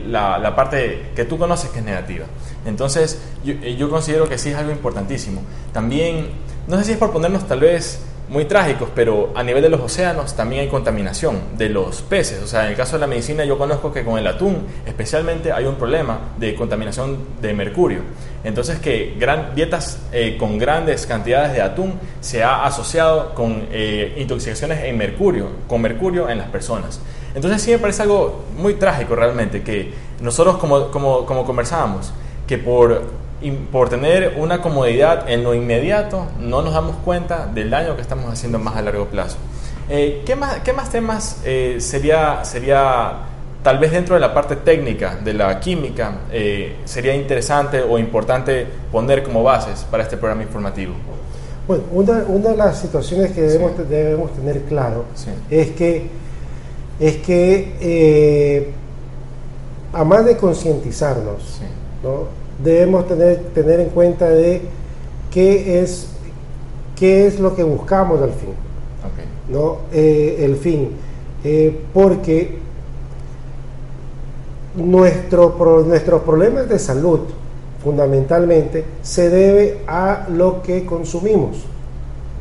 [0.07, 2.27] la, la parte que tú conoces que es negativa.
[2.67, 5.43] Entonces, yo, yo considero que sí es algo importantísimo.
[5.73, 6.29] También,
[6.67, 9.81] no sé si es por ponernos tal vez muy trágicos, pero a nivel de los
[9.81, 12.43] océanos también hay contaminación de los peces.
[12.43, 15.53] O sea, en el caso de la medicina yo conozco que con el atún especialmente
[15.53, 18.01] hay un problema de contaminación de mercurio.
[18.43, 24.15] Entonces que gran, dietas eh, con grandes cantidades de atún se ha asociado con eh,
[24.19, 27.01] intoxicaciones en mercurio, con mercurio en las personas.
[27.35, 32.13] Entonces sí me parece algo muy trágico realmente que nosotros como, como, como conversábamos,
[32.47, 33.03] que por
[33.51, 38.33] por tener una comodidad en lo inmediato, no nos damos cuenta del daño que estamos
[38.33, 39.37] haciendo más a largo plazo.
[39.89, 43.19] Eh, ¿qué, más, ¿qué, más, temas eh, sería, sería,
[43.63, 48.67] tal vez dentro de la parte técnica de la química, eh, sería interesante o importante
[48.91, 50.95] poner como bases para este programa informativo?
[51.69, 55.05] Bueno, una, una de las situaciones que debemos, debemos tener claro
[55.51, 56.09] es que,
[56.99, 58.73] es que
[59.93, 61.61] a más de concientizarnos,
[62.03, 62.44] ¿no?
[62.65, 64.63] Debemos tener, tener en cuenta de
[65.31, 66.09] qué es,
[66.97, 68.55] qué es lo que buscamos al fin.
[69.49, 69.79] ¿no?
[69.93, 70.91] Eh, el fin.
[71.45, 72.59] Eh, porque
[74.77, 75.55] nuestro,
[75.87, 77.21] nuestros problemas de salud
[77.83, 81.59] fundamentalmente se debe a lo que consumimos.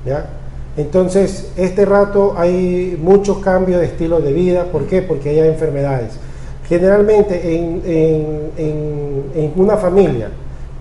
[0.05, 0.29] ¿ya?
[0.77, 4.65] Entonces, este rato hay muchos cambios de estilo de vida.
[4.71, 5.01] ¿Por qué?
[5.01, 6.13] Porque hay enfermedades.
[6.67, 10.29] Generalmente en, una familia,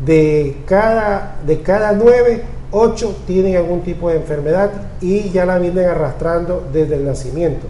[0.05, 5.87] de cada, de cada nueve, ocho tienen algún tipo de enfermedad y ya la vienen
[5.87, 7.67] arrastrando desde el nacimiento.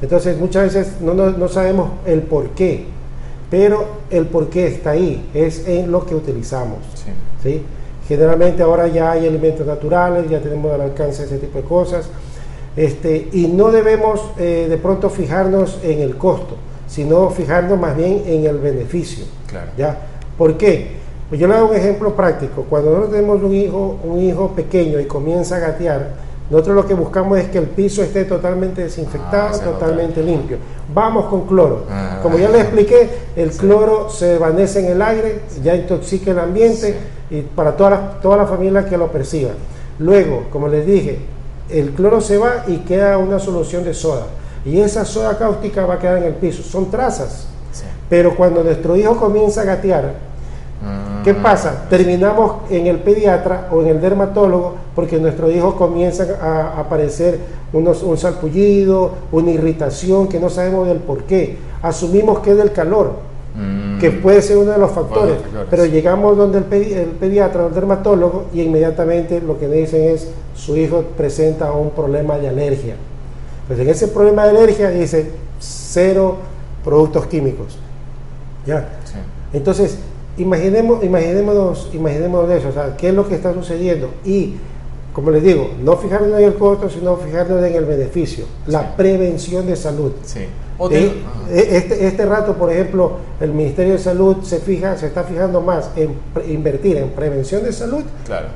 [0.00, 2.84] Entonces muchas veces no, sabemos el por qué,
[3.50, 6.78] pero el por qué está ahí, es en lo que utilizamos.
[7.42, 7.62] Sí.
[8.08, 12.08] Generalmente ahora ya hay alimentos naturales, ya tenemos al alcance ese tipo de cosas,
[12.76, 16.56] este, y no debemos eh, de pronto fijarnos en el costo
[16.92, 19.24] sino fijarnos más bien en el beneficio.
[19.78, 19.96] ¿ya?
[20.36, 21.00] ¿Por qué?
[21.28, 22.66] Pues yo le doy un ejemplo práctico.
[22.68, 26.10] Cuando nosotros tenemos un hijo, un hijo pequeño y comienza a gatear,
[26.50, 30.58] nosotros lo que buscamos es que el piso esté totalmente desinfectado, ah, totalmente limpio.
[30.92, 31.84] Vamos con cloro.
[31.88, 36.40] Ah, Como ya les expliqué, el cloro se desvanece en el aire, ya intoxica el
[36.40, 36.94] ambiente
[37.30, 39.52] y para toda la, toda la familia que lo perciba.
[39.98, 41.20] Luego, como les dije,
[41.70, 44.26] el cloro se va y queda una solución de soda
[44.64, 46.62] y esa soda cáustica va a quedar en el piso.
[46.62, 47.46] Son trazas.
[48.08, 50.12] Pero cuando nuestro hijo comienza a gatear,
[51.24, 51.42] ¿qué mm.
[51.42, 51.86] pasa?
[51.88, 57.40] Terminamos en el pediatra o en el dermatólogo porque nuestro hijo comienza a aparecer
[57.72, 61.56] unos, un salpullido, una irritación que no sabemos del por qué.
[61.80, 63.12] Asumimos que es del calor,
[63.56, 63.98] mm.
[63.98, 65.36] que puede ser uno de los factores,
[65.70, 70.28] pero llegamos donde el, el pediatra o el dermatólogo y inmediatamente lo que dicen es
[70.54, 72.94] su hijo presenta un problema de alergia.
[73.72, 76.36] Pues en ese problema de alergia dice cero
[76.84, 77.78] productos químicos.
[78.66, 78.86] ¿Ya?
[79.54, 79.96] Entonces,
[80.36, 84.10] imaginemos, imaginémonos, imaginémonos eso, o sea, qué es lo que está sucediendo.
[84.26, 84.56] Y,
[85.14, 89.66] como les digo, no fijarnos en el costo, sino fijarnos en el beneficio, la prevención
[89.66, 90.12] de salud.
[90.22, 90.40] Sí.
[90.40, 95.22] Eh, eh, este, este rato, por ejemplo, el Ministerio de Salud se fija, se está
[95.24, 96.10] fijando más en
[96.46, 98.02] invertir en prevención de salud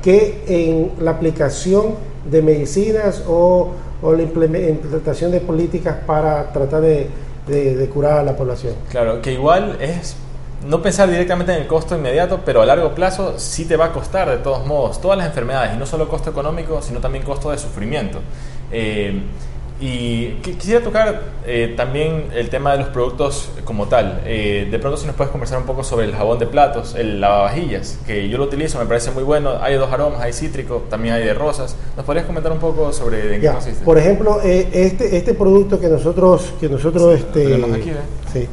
[0.03, 1.95] que en la aplicación
[2.29, 8.75] de medicinas o o la implementación de políticas para tratar de, curar a la población.
[8.89, 10.15] Claro, que igual es
[10.67, 13.93] no pensar directamente en el costo inmediato, pero a largo plazo sí te va a
[13.93, 17.51] costar de todos modos todas las enfermedades, y no solo costo económico, sino también costo
[17.51, 18.19] de sufrimiento.
[18.71, 19.21] Eh,
[19.79, 24.21] y quisiera tocar eh, también el tema de los productos como tal.
[24.25, 27.21] Eh, de pronto si nos puedes conversar un poco sobre el jabón de platos, el
[27.21, 29.53] lavavajillas, que yo lo utilizo, me parece muy bueno.
[29.61, 31.75] Hay dos aromas, hay cítrico, también hay de rosas.
[31.95, 33.85] ¿Nos podrías comentar un poco sobre en qué consiste?
[33.85, 37.45] Por ejemplo, eh, este, este producto que nosotros, que nosotros este,
[38.33, 38.47] sí,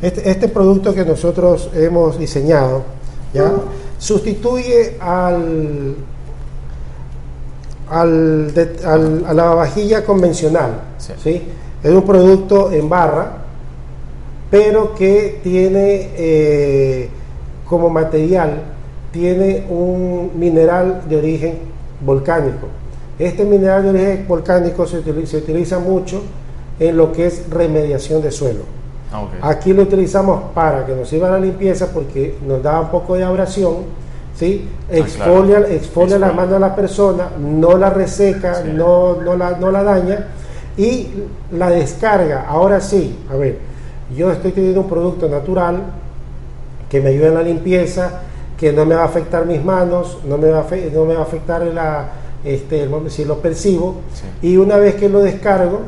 [0.00, 2.84] este, este, producto que nosotros hemos diseñado,
[3.34, 3.52] ¿ya?
[3.98, 5.96] sustituye al
[7.88, 8.52] al,
[9.26, 10.80] a la vajilla convencional.
[10.98, 11.42] Sí.
[11.82, 13.38] Es un producto en barra,
[14.50, 17.08] pero que tiene eh,
[17.68, 18.62] como material,
[19.12, 21.58] tiene un mineral de origen
[22.00, 22.68] volcánico.
[23.18, 26.22] Este mineral de origen volcánico se utiliza, mucho
[26.78, 28.60] en lo que es remediación de suelo.
[29.12, 33.14] Ah, Aquí lo utilizamos para que nos sirva la limpieza porque nos da un poco
[33.14, 33.76] de abrasión,
[34.38, 34.68] ¿sí?
[34.90, 39.70] Ah, exfolia, exfolia la mano a la persona, no la reseca, no, no, la, no
[39.70, 40.26] la daña
[40.76, 41.08] y
[41.52, 42.46] la descarga.
[42.48, 43.58] Ahora sí, a ver,
[44.16, 45.82] yo estoy teniendo un producto natural
[46.90, 48.22] que me ayuda en la limpieza,
[48.58, 51.20] que no me va a afectar mis manos, no me va a, no me va
[51.20, 52.08] a afectar la,
[52.44, 53.96] este, si lo percibo,
[54.42, 55.80] y una vez que lo descargo,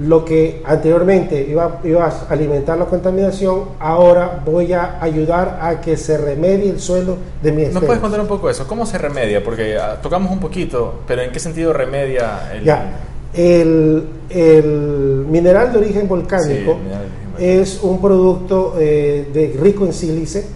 [0.00, 5.96] lo que anteriormente iba, iba, a alimentar la contaminación, ahora voy a ayudar a que
[5.96, 8.66] se remedie el suelo de mi ¿Nos puedes contar un poco eso?
[8.66, 9.44] ¿Cómo se remedia?
[9.44, 12.64] Porque ah, tocamos un poquito, pero ¿en qué sentido remedia el...
[12.64, 12.98] Ya,
[13.34, 16.78] el, el mineral de origen volcánico
[17.38, 20.46] es un producto eh, de, rico en sílice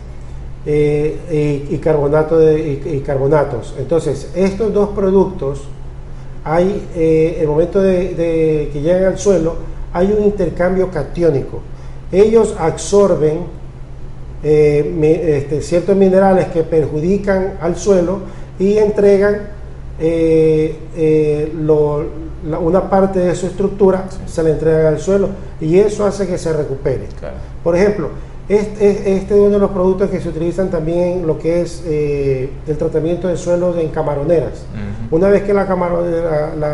[0.66, 3.74] eh, y, carbonato de, y, carbonatos.
[3.78, 5.64] Entonces, estos dos productos,
[6.44, 9.56] hay, eh, el momento de, que llegan al suelo,
[9.92, 11.60] hay un intercambio catiónico.
[12.12, 13.40] Ellos absorben
[14.42, 18.20] este, ciertos minerales que perjudican al suelo
[18.58, 19.48] y entregan
[21.60, 22.04] lo,
[22.60, 25.28] una parte de su estructura se le entrega al suelo
[25.60, 27.06] y eso hace que se recupere.
[27.62, 28.10] Por ejemplo,
[28.48, 31.82] este, este, es uno de los productos que se utilizan también en lo que es
[31.86, 34.66] eh, el tratamiento de suelo en camaroneras.
[35.10, 35.64] Una vez que la,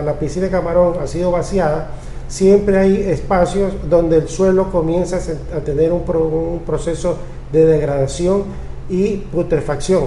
[0.05, 1.91] la, piscina de camarón ha sido vaciada,
[2.27, 5.19] siempre hay espacios donde el suelo comienza
[5.57, 7.17] a tener un, un proceso
[7.53, 8.45] de degradación
[8.89, 10.05] y putrefacción.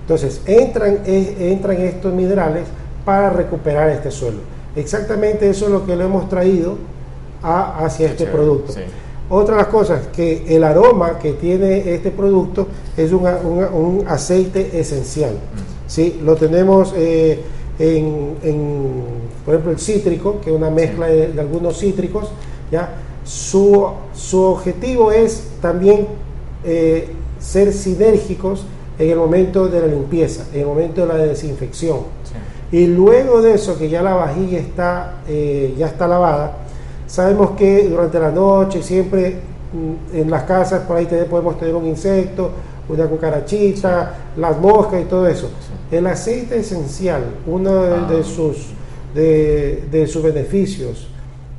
[0.00, 2.64] Entonces, entran, entran estos minerales
[3.04, 4.38] para recuperar este suelo.
[4.74, 6.76] Exactamente eso es lo que le hemos traído
[7.42, 8.72] hacia este producto.
[9.30, 15.32] Otra de las cosas, que el aroma que tiene este producto es un aceite esencial.
[15.32, 15.88] Mm.
[15.88, 16.20] ¿sí?
[16.24, 17.40] Lo tenemos eh,
[17.78, 18.34] en,
[19.44, 22.30] por ejemplo, el cítrico, que es una mezcla de, algunos cítricos.
[22.70, 22.94] ¿ya?
[23.24, 26.06] Su, su objetivo es también
[26.64, 28.64] eh, ser sinérgicos
[28.98, 31.98] en el momento de la limpieza, en el momento de la desinfección.
[32.70, 36.58] Y luego de eso, que ya la vajilla está, eh, ya está lavada,
[37.08, 39.40] sabemos que durante la noche siempre
[39.72, 42.52] mm, en las casas por ahí podemos tener un insecto,
[42.88, 45.50] una cucarachita, las moscas y todo eso.
[45.90, 48.22] El aceite esencial, uno de, ah.
[48.22, 48.68] sus,
[49.14, 51.08] de, sus beneficios,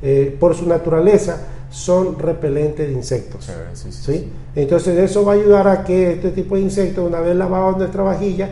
[0.02, 1.38] eh, por su naturaleza,
[1.70, 3.48] son repelentes de insectos.
[3.74, 7.76] Sí, Entonces eso va a ayudar a que este tipo de insectos, una vez lavado
[7.76, 8.48] nuestra vajilla,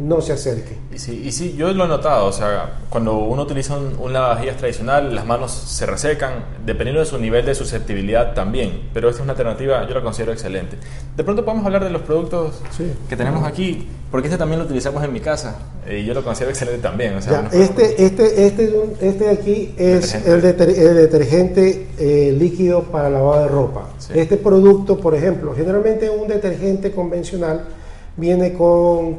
[0.00, 0.76] no se acerque.
[0.92, 4.12] Y sí, y sí, yo lo he notado, o sea, cuando uno utiliza un, un
[4.12, 9.20] lavavajillas tradicional, las manos se resecan, dependiendo de su nivel de susceptibilidad también, pero esta
[9.20, 10.76] es una alternativa, yo la considero excelente.
[11.16, 12.60] De pronto podemos hablar de los productos
[13.08, 15.58] que tenemos aquí, porque este también lo utilizamos en mi casa,
[15.88, 17.16] y yo lo considero excelente también.
[17.16, 23.42] O sea, este, este, este, este de aquí es el, detergente eh, líquido para lavado
[23.42, 23.90] de ropa.
[24.14, 27.66] Este producto, por ejemplo, generalmente un detergente convencional,
[28.20, 29.18] viene con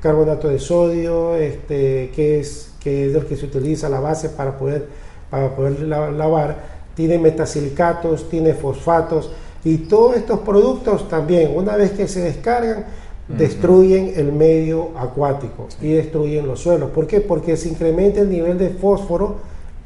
[0.00, 4.58] carbonato de sodio, este, que, es, que es el que se utiliza la base para
[4.58, 4.86] poder,
[5.30, 9.30] para poder lavar, tiene metasilicatos, tiene fosfatos
[9.64, 12.86] y todos estos productos también, una vez que se descargan,
[13.28, 16.90] destruyen el medio acuático y destruyen los suelos.
[16.90, 17.20] ¿Por qué?
[17.20, 19.36] Porque se incrementa el nivel de fósforo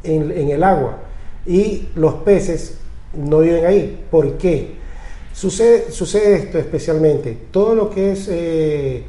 [0.03, 0.97] en, en el agua
[1.47, 2.79] y los peces
[3.13, 4.07] no viven ahí.
[4.11, 4.84] ¿Por qué?
[5.35, 9.03] Sucede, sucede esto especialmente, todo lo que es eh,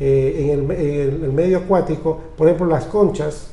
[0.00, 3.50] eh, en, el, medio acuático, por ejemplo las conchas,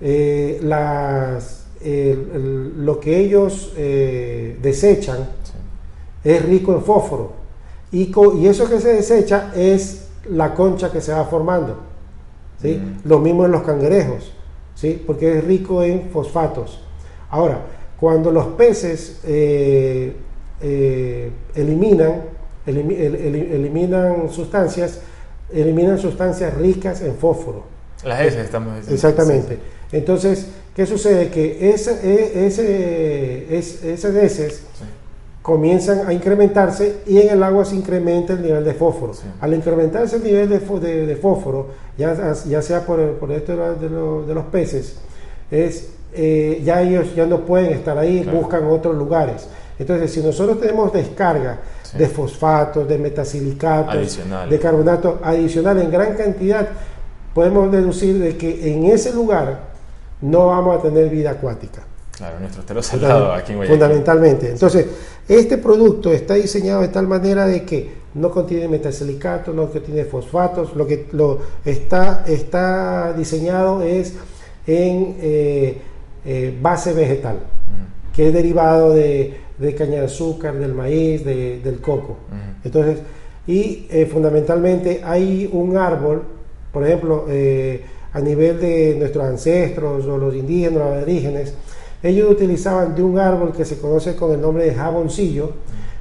[0.00, 5.28] eh, las, lo que ellos desechan
[6.24, 7.32] es rico en fósforo
[7.92, 11.76] y, y, eso que se desecha es la concha que se va formando.
[12.60, 12.80] ¿sí?
[13.04, 14.32] Lo mismo en los cangrejos,
[14.74, 15.02] ¿sí?
[15.06, 16.80] porque es rico en fosfatos.
[17.30, 17.60] Ahora,
[17.98, 20.16] cuando los peces eh,
[21.54, 22.22] eliminan,
[22.66, 25.00] eliminan sustancias,
[25.52, 27.64] eliminan sustancias ricas en fósforo.
[28.04, 28.94] Las S estamos diciendo.
[28.94, 29.58] Exactamente.
[29.92, 31.28] Entonces, ¿qué sucede?
[31.28, 34.62] Que ese, e, ese, esas heces
[35.44, 39.12] comienzan a incrementarse y en el agua se incrementa el nivel de fósforo.
[39.40, 41.68] Al incrementarse el nivel de, de, fósforo,
[41.98, 43.88] ya, ya sea por, por esto de,
[44.26, 44.96] de, los peces,
[45.50, 49.46] es, eh, ya ellos ya no pueden estar ahí, buscan otros lugares.
[49.78, 51.58] Entonces, si nosotros tenemos descarga
[51.96, 56.68] de fosfatos, de metasilicatos, de carbonato adicional en gran cantidad,
[57.34, 59.74] podemos deducir de que en ese lugar
[60.20, 61.82] no vamos a tener vida acuática.
[62.16, 63.80] Claro, nuestro estero salado aquí en Guayaquil.
[63.80, 64.50] Fundamentalmente.
[64.50, 64.86] Entonces,
[65.28, 70.76] este producto está diseñado de tal manera de que no contiene metasilicatos, no contiene fosfatos,
[70.76, 74.14] lo que lo está, está diseñado es
[74.66, 75.78] en eh,
[76.24, 77.38] eh, base vegetal.
[78.14, 79.40] que es derivado de,
[79.76, 82.16] caña de azúcar, del maíz, del coco.
[82.64, 82.98] Entonces,
[83.46, 86.22] y eh, fundamentalmente hay un árbol,
[86.72, 91.54] por ejemplo, eh, a nivel de nuestros ancestros o los indígenas, los aborígenes,
[92.02, 95.52] ellos utilizaban de un árbol que se conoce con el nombre de jaboncillo,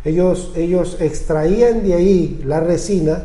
[0.06, 3.24] ellos, ellos extraían de ahí la resina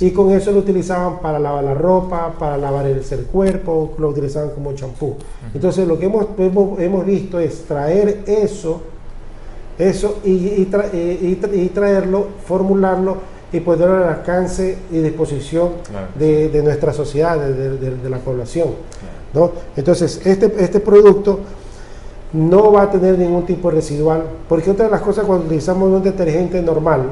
[0.00, 3.00] y con eso lo utilizaban para lavar la ropa, para lavar el,
[3.32, 5.16] cuerpo, lo utilizaban como champú.
[5.54, 8.82] Entonces lo que hemos, hemos, visto es traer eso,
[9.78, 10.64] eso y,
[11.72, 13.16] traerlo, formularlo
[13.52, 15.70] y ponerlo al alcance y disposición
[16.18, 18.68] de, nuestra sociedad, de, la población.
[19.32, 19.52] ¿no?
[19.76, 21.40] Entonces este, este producto
[22.32, 25.88] no va a tener ningún tipo de residual, porque otra de las cosas cuando utilizamos
[25.88, 27.02] un detergente normal,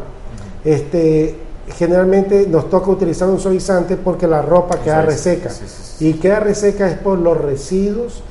[0.64, 1.36] este,
[1.74, 5.50] generalmente nos toca utilizar un suavizante porque la ropa queda reseca.
[6.00, 8.22] y queda reseca es por los residuos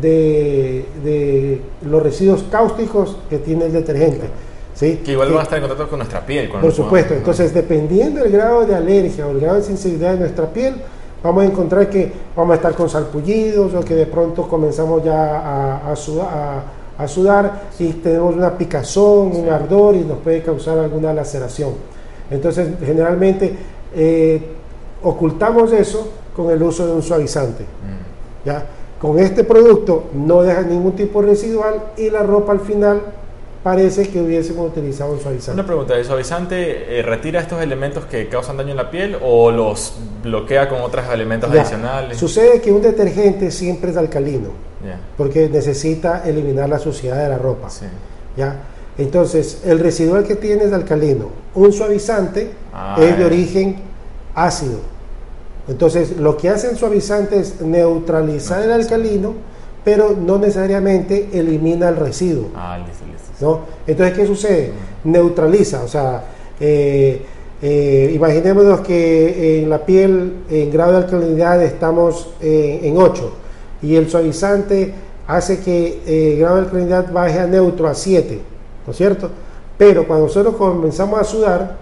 [0.00, 4.28] de, los residuos cáusticos que tiene el detergente.
[4.74, 5.00] ¿sí?
[5.04, 6.48] Que igual van a estar en contacto con nuestra piel.
[6.48, 10.46] Por supuesto, entonces dependiendo del grado de alergia o el grado de sensibilidad de nuestra
[10.52, 10.74] piel,
[11.22, 15.38] vamos a encontrar que vamos a estar con salpullidos o que de pronto comenzamos ya
[15.38, 21.72] a, a, sudar, y tenemos una picazón, un ardor y nos puede causar alguna laceración.
[22.30, 23.54] Entonces, generalmente
[23.94, 24.40] eh,
[25.02, 27.62] ocultamos eso con el uso de un suavizante.
[27.64, 28.46] Mm.
[28.46, 28.66] ¿ya?
[29.04, 33.02] Con este producto no deja ningún tipo residual y la ropa al final
[33.62, 35.60] parece que hubiésemos utilizado un suavizante.
[35.60, 39.50] Una pregunta, ¿el suavizante eh, retira estos elementos que causan daño en la piel o
[39.50, 42.16] los bloquea con otros elementos adicionales?
[42.16, 44.48] Sucede que un detergente siempre es alcalino,
[45.18, 47.68] porque necesita eliminar la suciedad de la ropa.
[48.38, 48.56] ¿ya?
[48.96, 51.28] Entonces, el residual que tiene es alcalino.
[51.54, 53.76] Un suavizante ah, es de origen
[54.34, 54.93] ácido.
[55.68, 59.34] Entonces, lo que hace el suavizante es neutralizar el alcalino,
[59.84, 62.48] pero no necesariamente elimina el residuo.
[62.54, 63.30] Ah, listo, listo.
[63.40, 63.60] ¿no?
[63.86, 64.72] Entonces, ¿qué sucede?
[65.04, 66.24] Neutraliza, o sea,
[66.60, 67.22] eh,
[67.62, 73.32] eh, imaginémonos que en la piel, en grado de alcalinidad, estamos en 8
[73.84, 74.92] y el suavizante
[75.26, 78.40] hace que el eh, grado de alcalinidad baje a neutro a 7
[78.86, 79.30] ¿no es cierto?
[79.78, 81.76] Pero cuando nosotros comenzamos a sudar,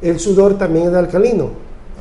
[0.00, 1.50] el sudor también es alcalino.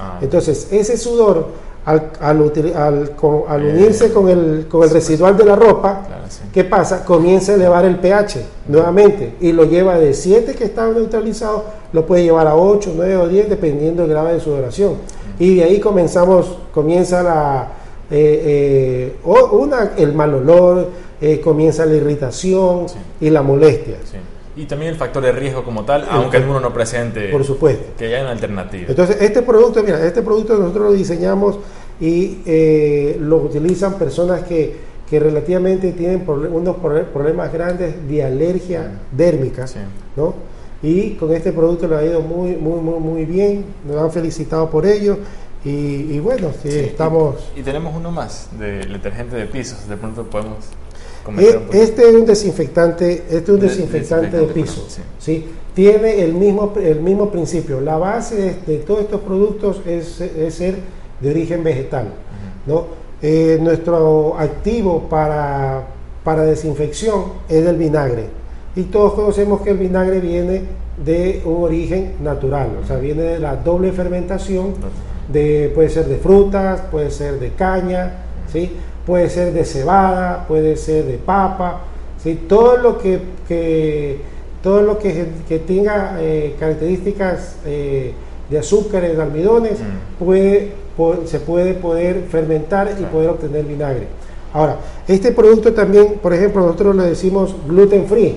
[0.02, 0.18] Ah.
[0.22, 1.47] Entonces, ese sudor,
[1.86, 6.02] al, al, unirse con el, con el residual de la ropa,
[6.52, 7.06] ¿qué pasa?
[7.06, 12.06] Comienza a elevar el pH nuevamente y lo lleva de 7 que estaba neutralizado, lo
[12.06, 14.95] puede llevar a 8, 9 o 10 dependiendo del grado de sudoración.
[15.38, 17.68] Y de ahí comenzamos, comienza la,
[18.10, 20.88] eh, eh, una, el mal olor,
[21.20, 22.88] eh, comienza la irritación
[23.20, 23.97] y la molestia.
[24.56, 27.30] Y también el factor de riesgo como tal, aunque uno no presente.
[27.30, 27.93] Por supuesto.
[27.97, 28.86] Que haya una alternativa.
[28.89, 31.58] Entonces, este producto, mira, este producto nosotros lo diseñamos
[31.99, 34.76] y eh, lo utilizan personas que,
[35.10, 39.66] que relativamente tienen unos problemas grandes de alergia dérmica,
[40.16, 40.34] ¿no?
[40.84, 43.66] Y con este producto lo ha ido muy, muy, muy, muy bien.
[43.86, 45.18] Nos han felicitado por ello.
[45.64, 47.36] Y, bueno, estamos...
[47.56, 49.88] Y, tenemos uno más, del detergente de pisos.
[49.88, 50.58] De pronto podemos...
[51.38, 54.88] Eh, este es un desinfectante, este es un desinfectante, de piso.
[55.19, 55.45] Sí.
[55.74, 57.80] Tiene el mismo, el mismo principio.
[57.80, 60.22] La base de, todos estos productos es,
[60.53, 60.76] ser
[61.19, 62.07] de origen vegetal.
[62.65, 62.86] ¿no?
[63.22, 65.88] Eh, nuestro activo para,
[66.24, 68.26] para desinfección es el vinagre.
[68.76, 70.63] Y todos conocemos que el vinagre viene
[71.03, 74.74] de un origen natural, o sea, viene de la doble fermentación,
[75.32, 78.11] de, puede ser de frutas, puede ser de caña,
[78.51, 78.72] ¿sí?
[79.06, 81.82] Puede ser de cebada, puede ser de papa,
[82.22, 82.36] ¿sí?
[82.47, 83.20] todo lo que,
[84.62, 85.26] todo lo que,
[85.66, 88.14] tenga eh, características eh,
[88.49, 90.24] de azúcares, de almidones, mm.
[90.24, 90.72] puede,
[91.26, 94.08] se puede poder fermentar y poder obtener vinagre.
[94.54, 94.78] Ahora,
[95.08, 98.36] este producto también, por ejemplo, nosotros le decimos gluten free,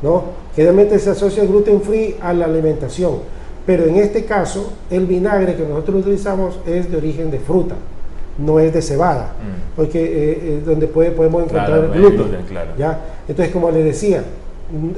[0.00, 0.42] ¿no?
[0.54, 3.14] Generalmente se asocia el gluten free a la alimentación,
[3.66, 7.74] pero en este caso el vinagre que nosotros utilizamos es de origen de fruta
[8.38, 9.76] no es de cebada, mm.
[9.76, 12.26] porque eh, eh, donde puede, podemos encontrar gluten.
[12.78, 12.98] ¿ya?
[13.28, 14.24] Entonces, como les decía,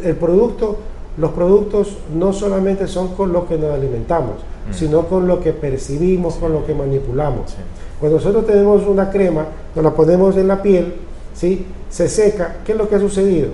[0.05, 0.79] el producto,
[1.17, 4.37] los productos no solamente son con lo que nos alimentamos,
[4.69, 4.73] mm.
[4.73, 7.55] sino con lo que percibimos, con lo que manipulamos.
[7.99, 10.95] Cuando nosotros tenemos una crema, nos la ponemos en la piel,
[11.35, 11.67] ¿sí?
[11.91, 13.49] se seca, ¿qué es lo que ha sucedido?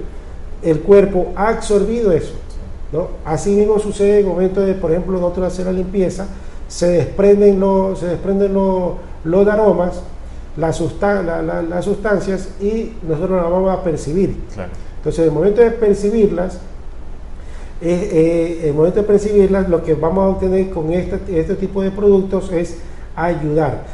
[0.63, 2.35] El cuerpo ha absorbido eso.
[2.93, 3.09] ¿no?
[3.25, 6.27] Así mismo sucede en el momento de, por ejemplo, nosotros hacer la limpieza,
[6.69, 8.93] se desprenden los, se desprenden los
[9.25, 10.03] los aromas,
[10.57, 14.37] las sustancias y nosotros las vamos a percibir.
[14.97, 16.59] Entonces, en el momento de percibirlas,
[17.83, 21.83] eh, eh, el momento de percibirlas, lo que vamos a obtener con este, este tipo
[21.83, 22.77] de productos es
[23.17, 23.85] ayudar.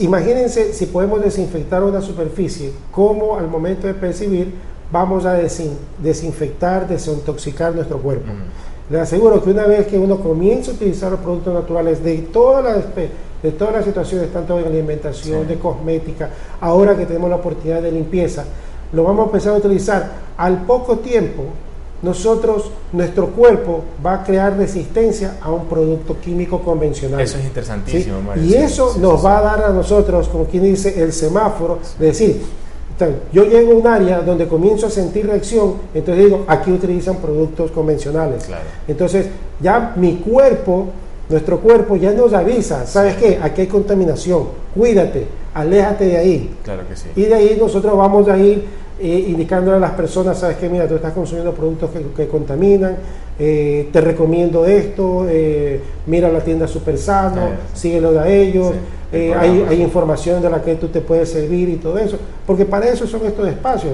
[0.00, 4.52] Imagínense si podemos desinfectar una superficie, como al momento de percibir
[4.92, 5.34] vamos a
[5.98, 8.30] desinfectar, desintoxicar nuestro cuerpo.
[8.90, 12.62] Le aseguro que una vez que uno comienza a utilizar los productos naturales de todas
[12.62, 12.84] las,
[13.42, 16.30] de todas las situaciones, tanto de alimentación, de cosmética,
[16.60, 18.44] ahora que tenemos la oportunidad de limpieza,
[18.92, 20.10] lo vamos a empezar a utilizar.
[20.36, 21.44] Al poco tiempo,
[22.02, 27.20] nosotros, nuestro cuerpo va a crear resistencia a un producto químico convencional.
[27.20, 31.12] Eso es interesantísimo, Y eso nos va a dar a nosotros, como quien dice, el
[31.12, 32.42] semáforo, de decir,
[33.32, 37.70] yo llego a un área donde comienzo a sentir reacción, entonces digo, aquí utilizan productos
[37.70, 38.48] convencionales.
[38.86, 39.26] Entonces,
[39.60, 40.86] ya mi cuerpo,
[41.32, 43.38] nuestro cuerpo ya nos avisa, ¿sabes qué?
[43.42, 46.54] Aquí hay contaminación, cuídate, aléjate de ahí.
[46.62, 47.08] Claro que sí.
[47.16, 48.64] Y de ahí nosotros vamos a ir
[49.00, 50.68] eh, indicándole a las personas, sabes qué?
[50.68, 52.96] mira, tú estás consumiendo productos que, contaminan,
[53.38, 58.74] eh, te recomiendo esto, eh, mira la tienda Super Sano, síguelo de ellos.
[59.14, 62.16] Eh, hay, información de la que tú te puedes servir y todo eso,
[62.46, 63.92] porque para eso son estos espacios,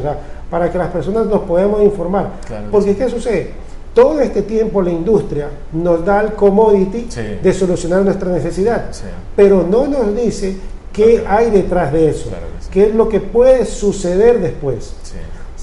[0.49, 2.31] para que las personas nos podamos informar.
[2.71, 3.51] porque ¿qué sucede?
[3.99, 7.09] Todo este tiempo la industria nos da el commodity
[7.43, 8.93] de solucionar nuestra necesidad,
[9.35, 10.57] pero no nos dice
[10.93, 12.31] qué hay detrás de eso,
[12.71, 14.95] qué es lo que puede suceder después.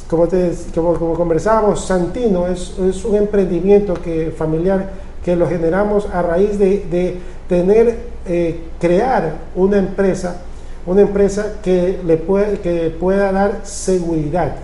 [0.09, 4.89] Como, te, como, como, conversábamos, Santino es, es, un emprendimiento que, familiar
[5.23, 7.17] que lo generamos a raíz de, de
[7.47, 10.41] tener eh, crear una empresa,
[10.85, 14.57] una empresa que, le puede, que pueda dar seguridad.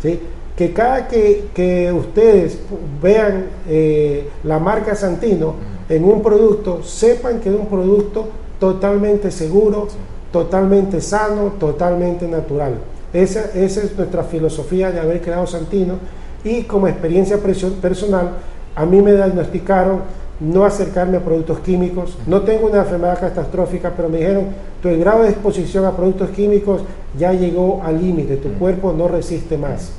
[0.00, 0.20] ¿sí?
[0.56, 2.58] Que cada que, que ustedes
[3.02, 5.54] vean eh, la marca Santino
[5.88, 8.28] en un producto, sepan que es un producto
[8.58, 9.88] totalmente seguro,
[10.32, 12.74] totalmente sano, totalmente natural.
[13.12, 15.94] Esa, esa es nuestra filosofía de haber creado Santino
[16.42, 18.30] y como experiencia personal,
[18.74, 20.00] a mí me diagnosticaron
[20.40, 22.18] no acercarme a productos químicos.
[22.26, 24.46] No tengo una enfermedad catastrófica, pero me dijeron,
[24.82, 26.82] tu grado de exposición a productos químicos
[27.18, 29.92] ya llegó al límite, tu cuerpo no resiste más.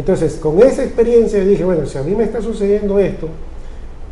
[0.00, 3.28] Entonces, con esa experiencia dije, bueno, si a mí me está sucediendo esto,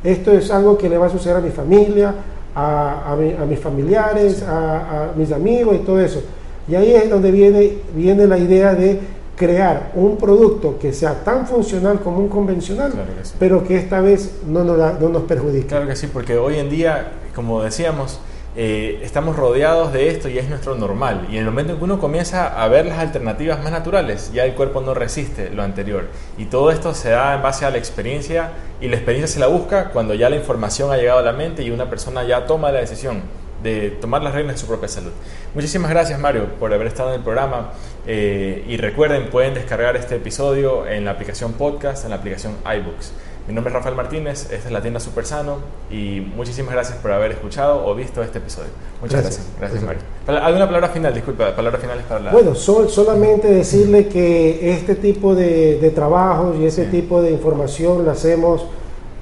[0.04, 2.14] esto es algo que le va a suceder a mi familia,
[2.54, 3.16] a,
[3.48, 6.22] mis familiares, a, a, mis amigos y todo eso.
[6.68, 9.00] Y ahí es donde viene, viene la idea de
[9.34, 12.92] crear un producto que sea tan funcional como un convencional,
[13.38, 15.68] pero que esta vez no nos, no nos perjudique.
[15.68, 18.20] Claro que sí, porque hoy en día, como decíamos,
[18.60, 21.28] eh, estamos rodeados de esto y es nuestro normal.
[21.30, 24.44] Y en el momento en que uno comienza a ver las alternativas más naturales, ya
[24.44, 26.06] el cuerpo no resiste lo anterior.
[26.36, 28.50] Y todo esto se da en base a la experiencia
[28.80, 31.62] y la experiencia se la busca cuando ya la información ha llegado a la mente
[31.62, 33.22] y una persona ya toma la decisión
[33.62, 35.12] de tomar las reglas de su propia salud.
[35.54, 37.74] Muchísimas gracias Mario por haber estado en el programa
[38.08, 43.12] eh, y recuerden pueden descargar este episodio en la aplicación podcast, en la aplicación iBooks.
[43.48, 45.56] Mi nombre es Rafael Martínez, esta es la tienda Super Sano
[45.90, 48.68] y muchísimas gracias por haber escuchado o visto este episodio.
[49.00, 49.46] Muchas gracias.
[49.58, 50.02] Gracias, Mario.
[50.26, 51.14] ¿Alguna palabra final?
[51.14, 52.30] Disculpa, palabras finales para la...
[52.30, 58.10] Bueno, solamente decirle que este tipo de, de trabajos y ese tipo de información lo
[58.10, 58.66] hacemos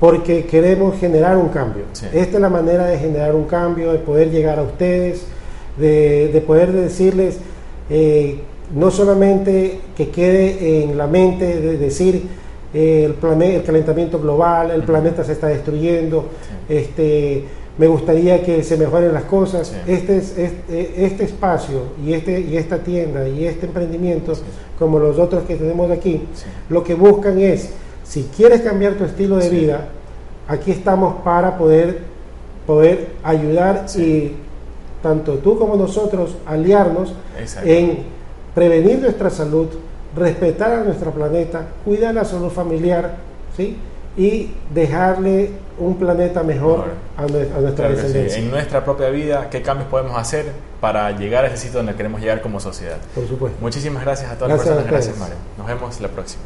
[0.00, 1.84] porque queremos generar un cambio.
[2.12, 5.24] Esta es la manera de generar un cambio, de poder llegar a ustedes,
[5.76, 7.38] de, poder decirles
[7.88, 8.40] eh,
[8.74, 12.26] no solamente que quede en la mente de decir
[12.76, 16.26] eh, el, planeta, el calentamiento global, el planeta se está destruyendo,
[16.68, 17.42] este,
[17.78, 19.74] me gustaría que se mejoren las cosas.
[19.86, 24.34] Este, es, este, este, espacio y, este, y esta tienda y este emprendimiento,
[24.78, 26.24] como los otros que tenemos aquí,
[26.68, 27.70] lo que buscan es
[28.04, 29.88] si quieres cambiar tu estilo de vida,
[30.46, 32.00] aquí estamos para poder,
[32.66, 34.32] poder ayudar y
[35.02, 37.14] tanto tú como nosotros aliarnos
[37.64, 38.00] en
[38.54, 39.68] prevenir nuestra salud,
[40.16, 43.16] respetar a nuestro planeta, cuidar la salud familiar,
[43.56, 43.76] ¿sí?
[44.16, 46.86] y dejarle un planeta mejor,
[47.16, 48.38] a, nuestra descendencia.
[48.38, 50.46] En nuestra propia vida, ¿qué cambios podemos hacer
[50.80, 52.96] para llegar a ese sitio donde queremos llegar como sociedad?
[53.14, 53.58] Por supuesto.
[53.60, 54.86] Muchísimas gracias a todas las personas.
[54.86, 55.36] Gracias, Mario.
[55.58, 56.42] Nos vemos la próxima.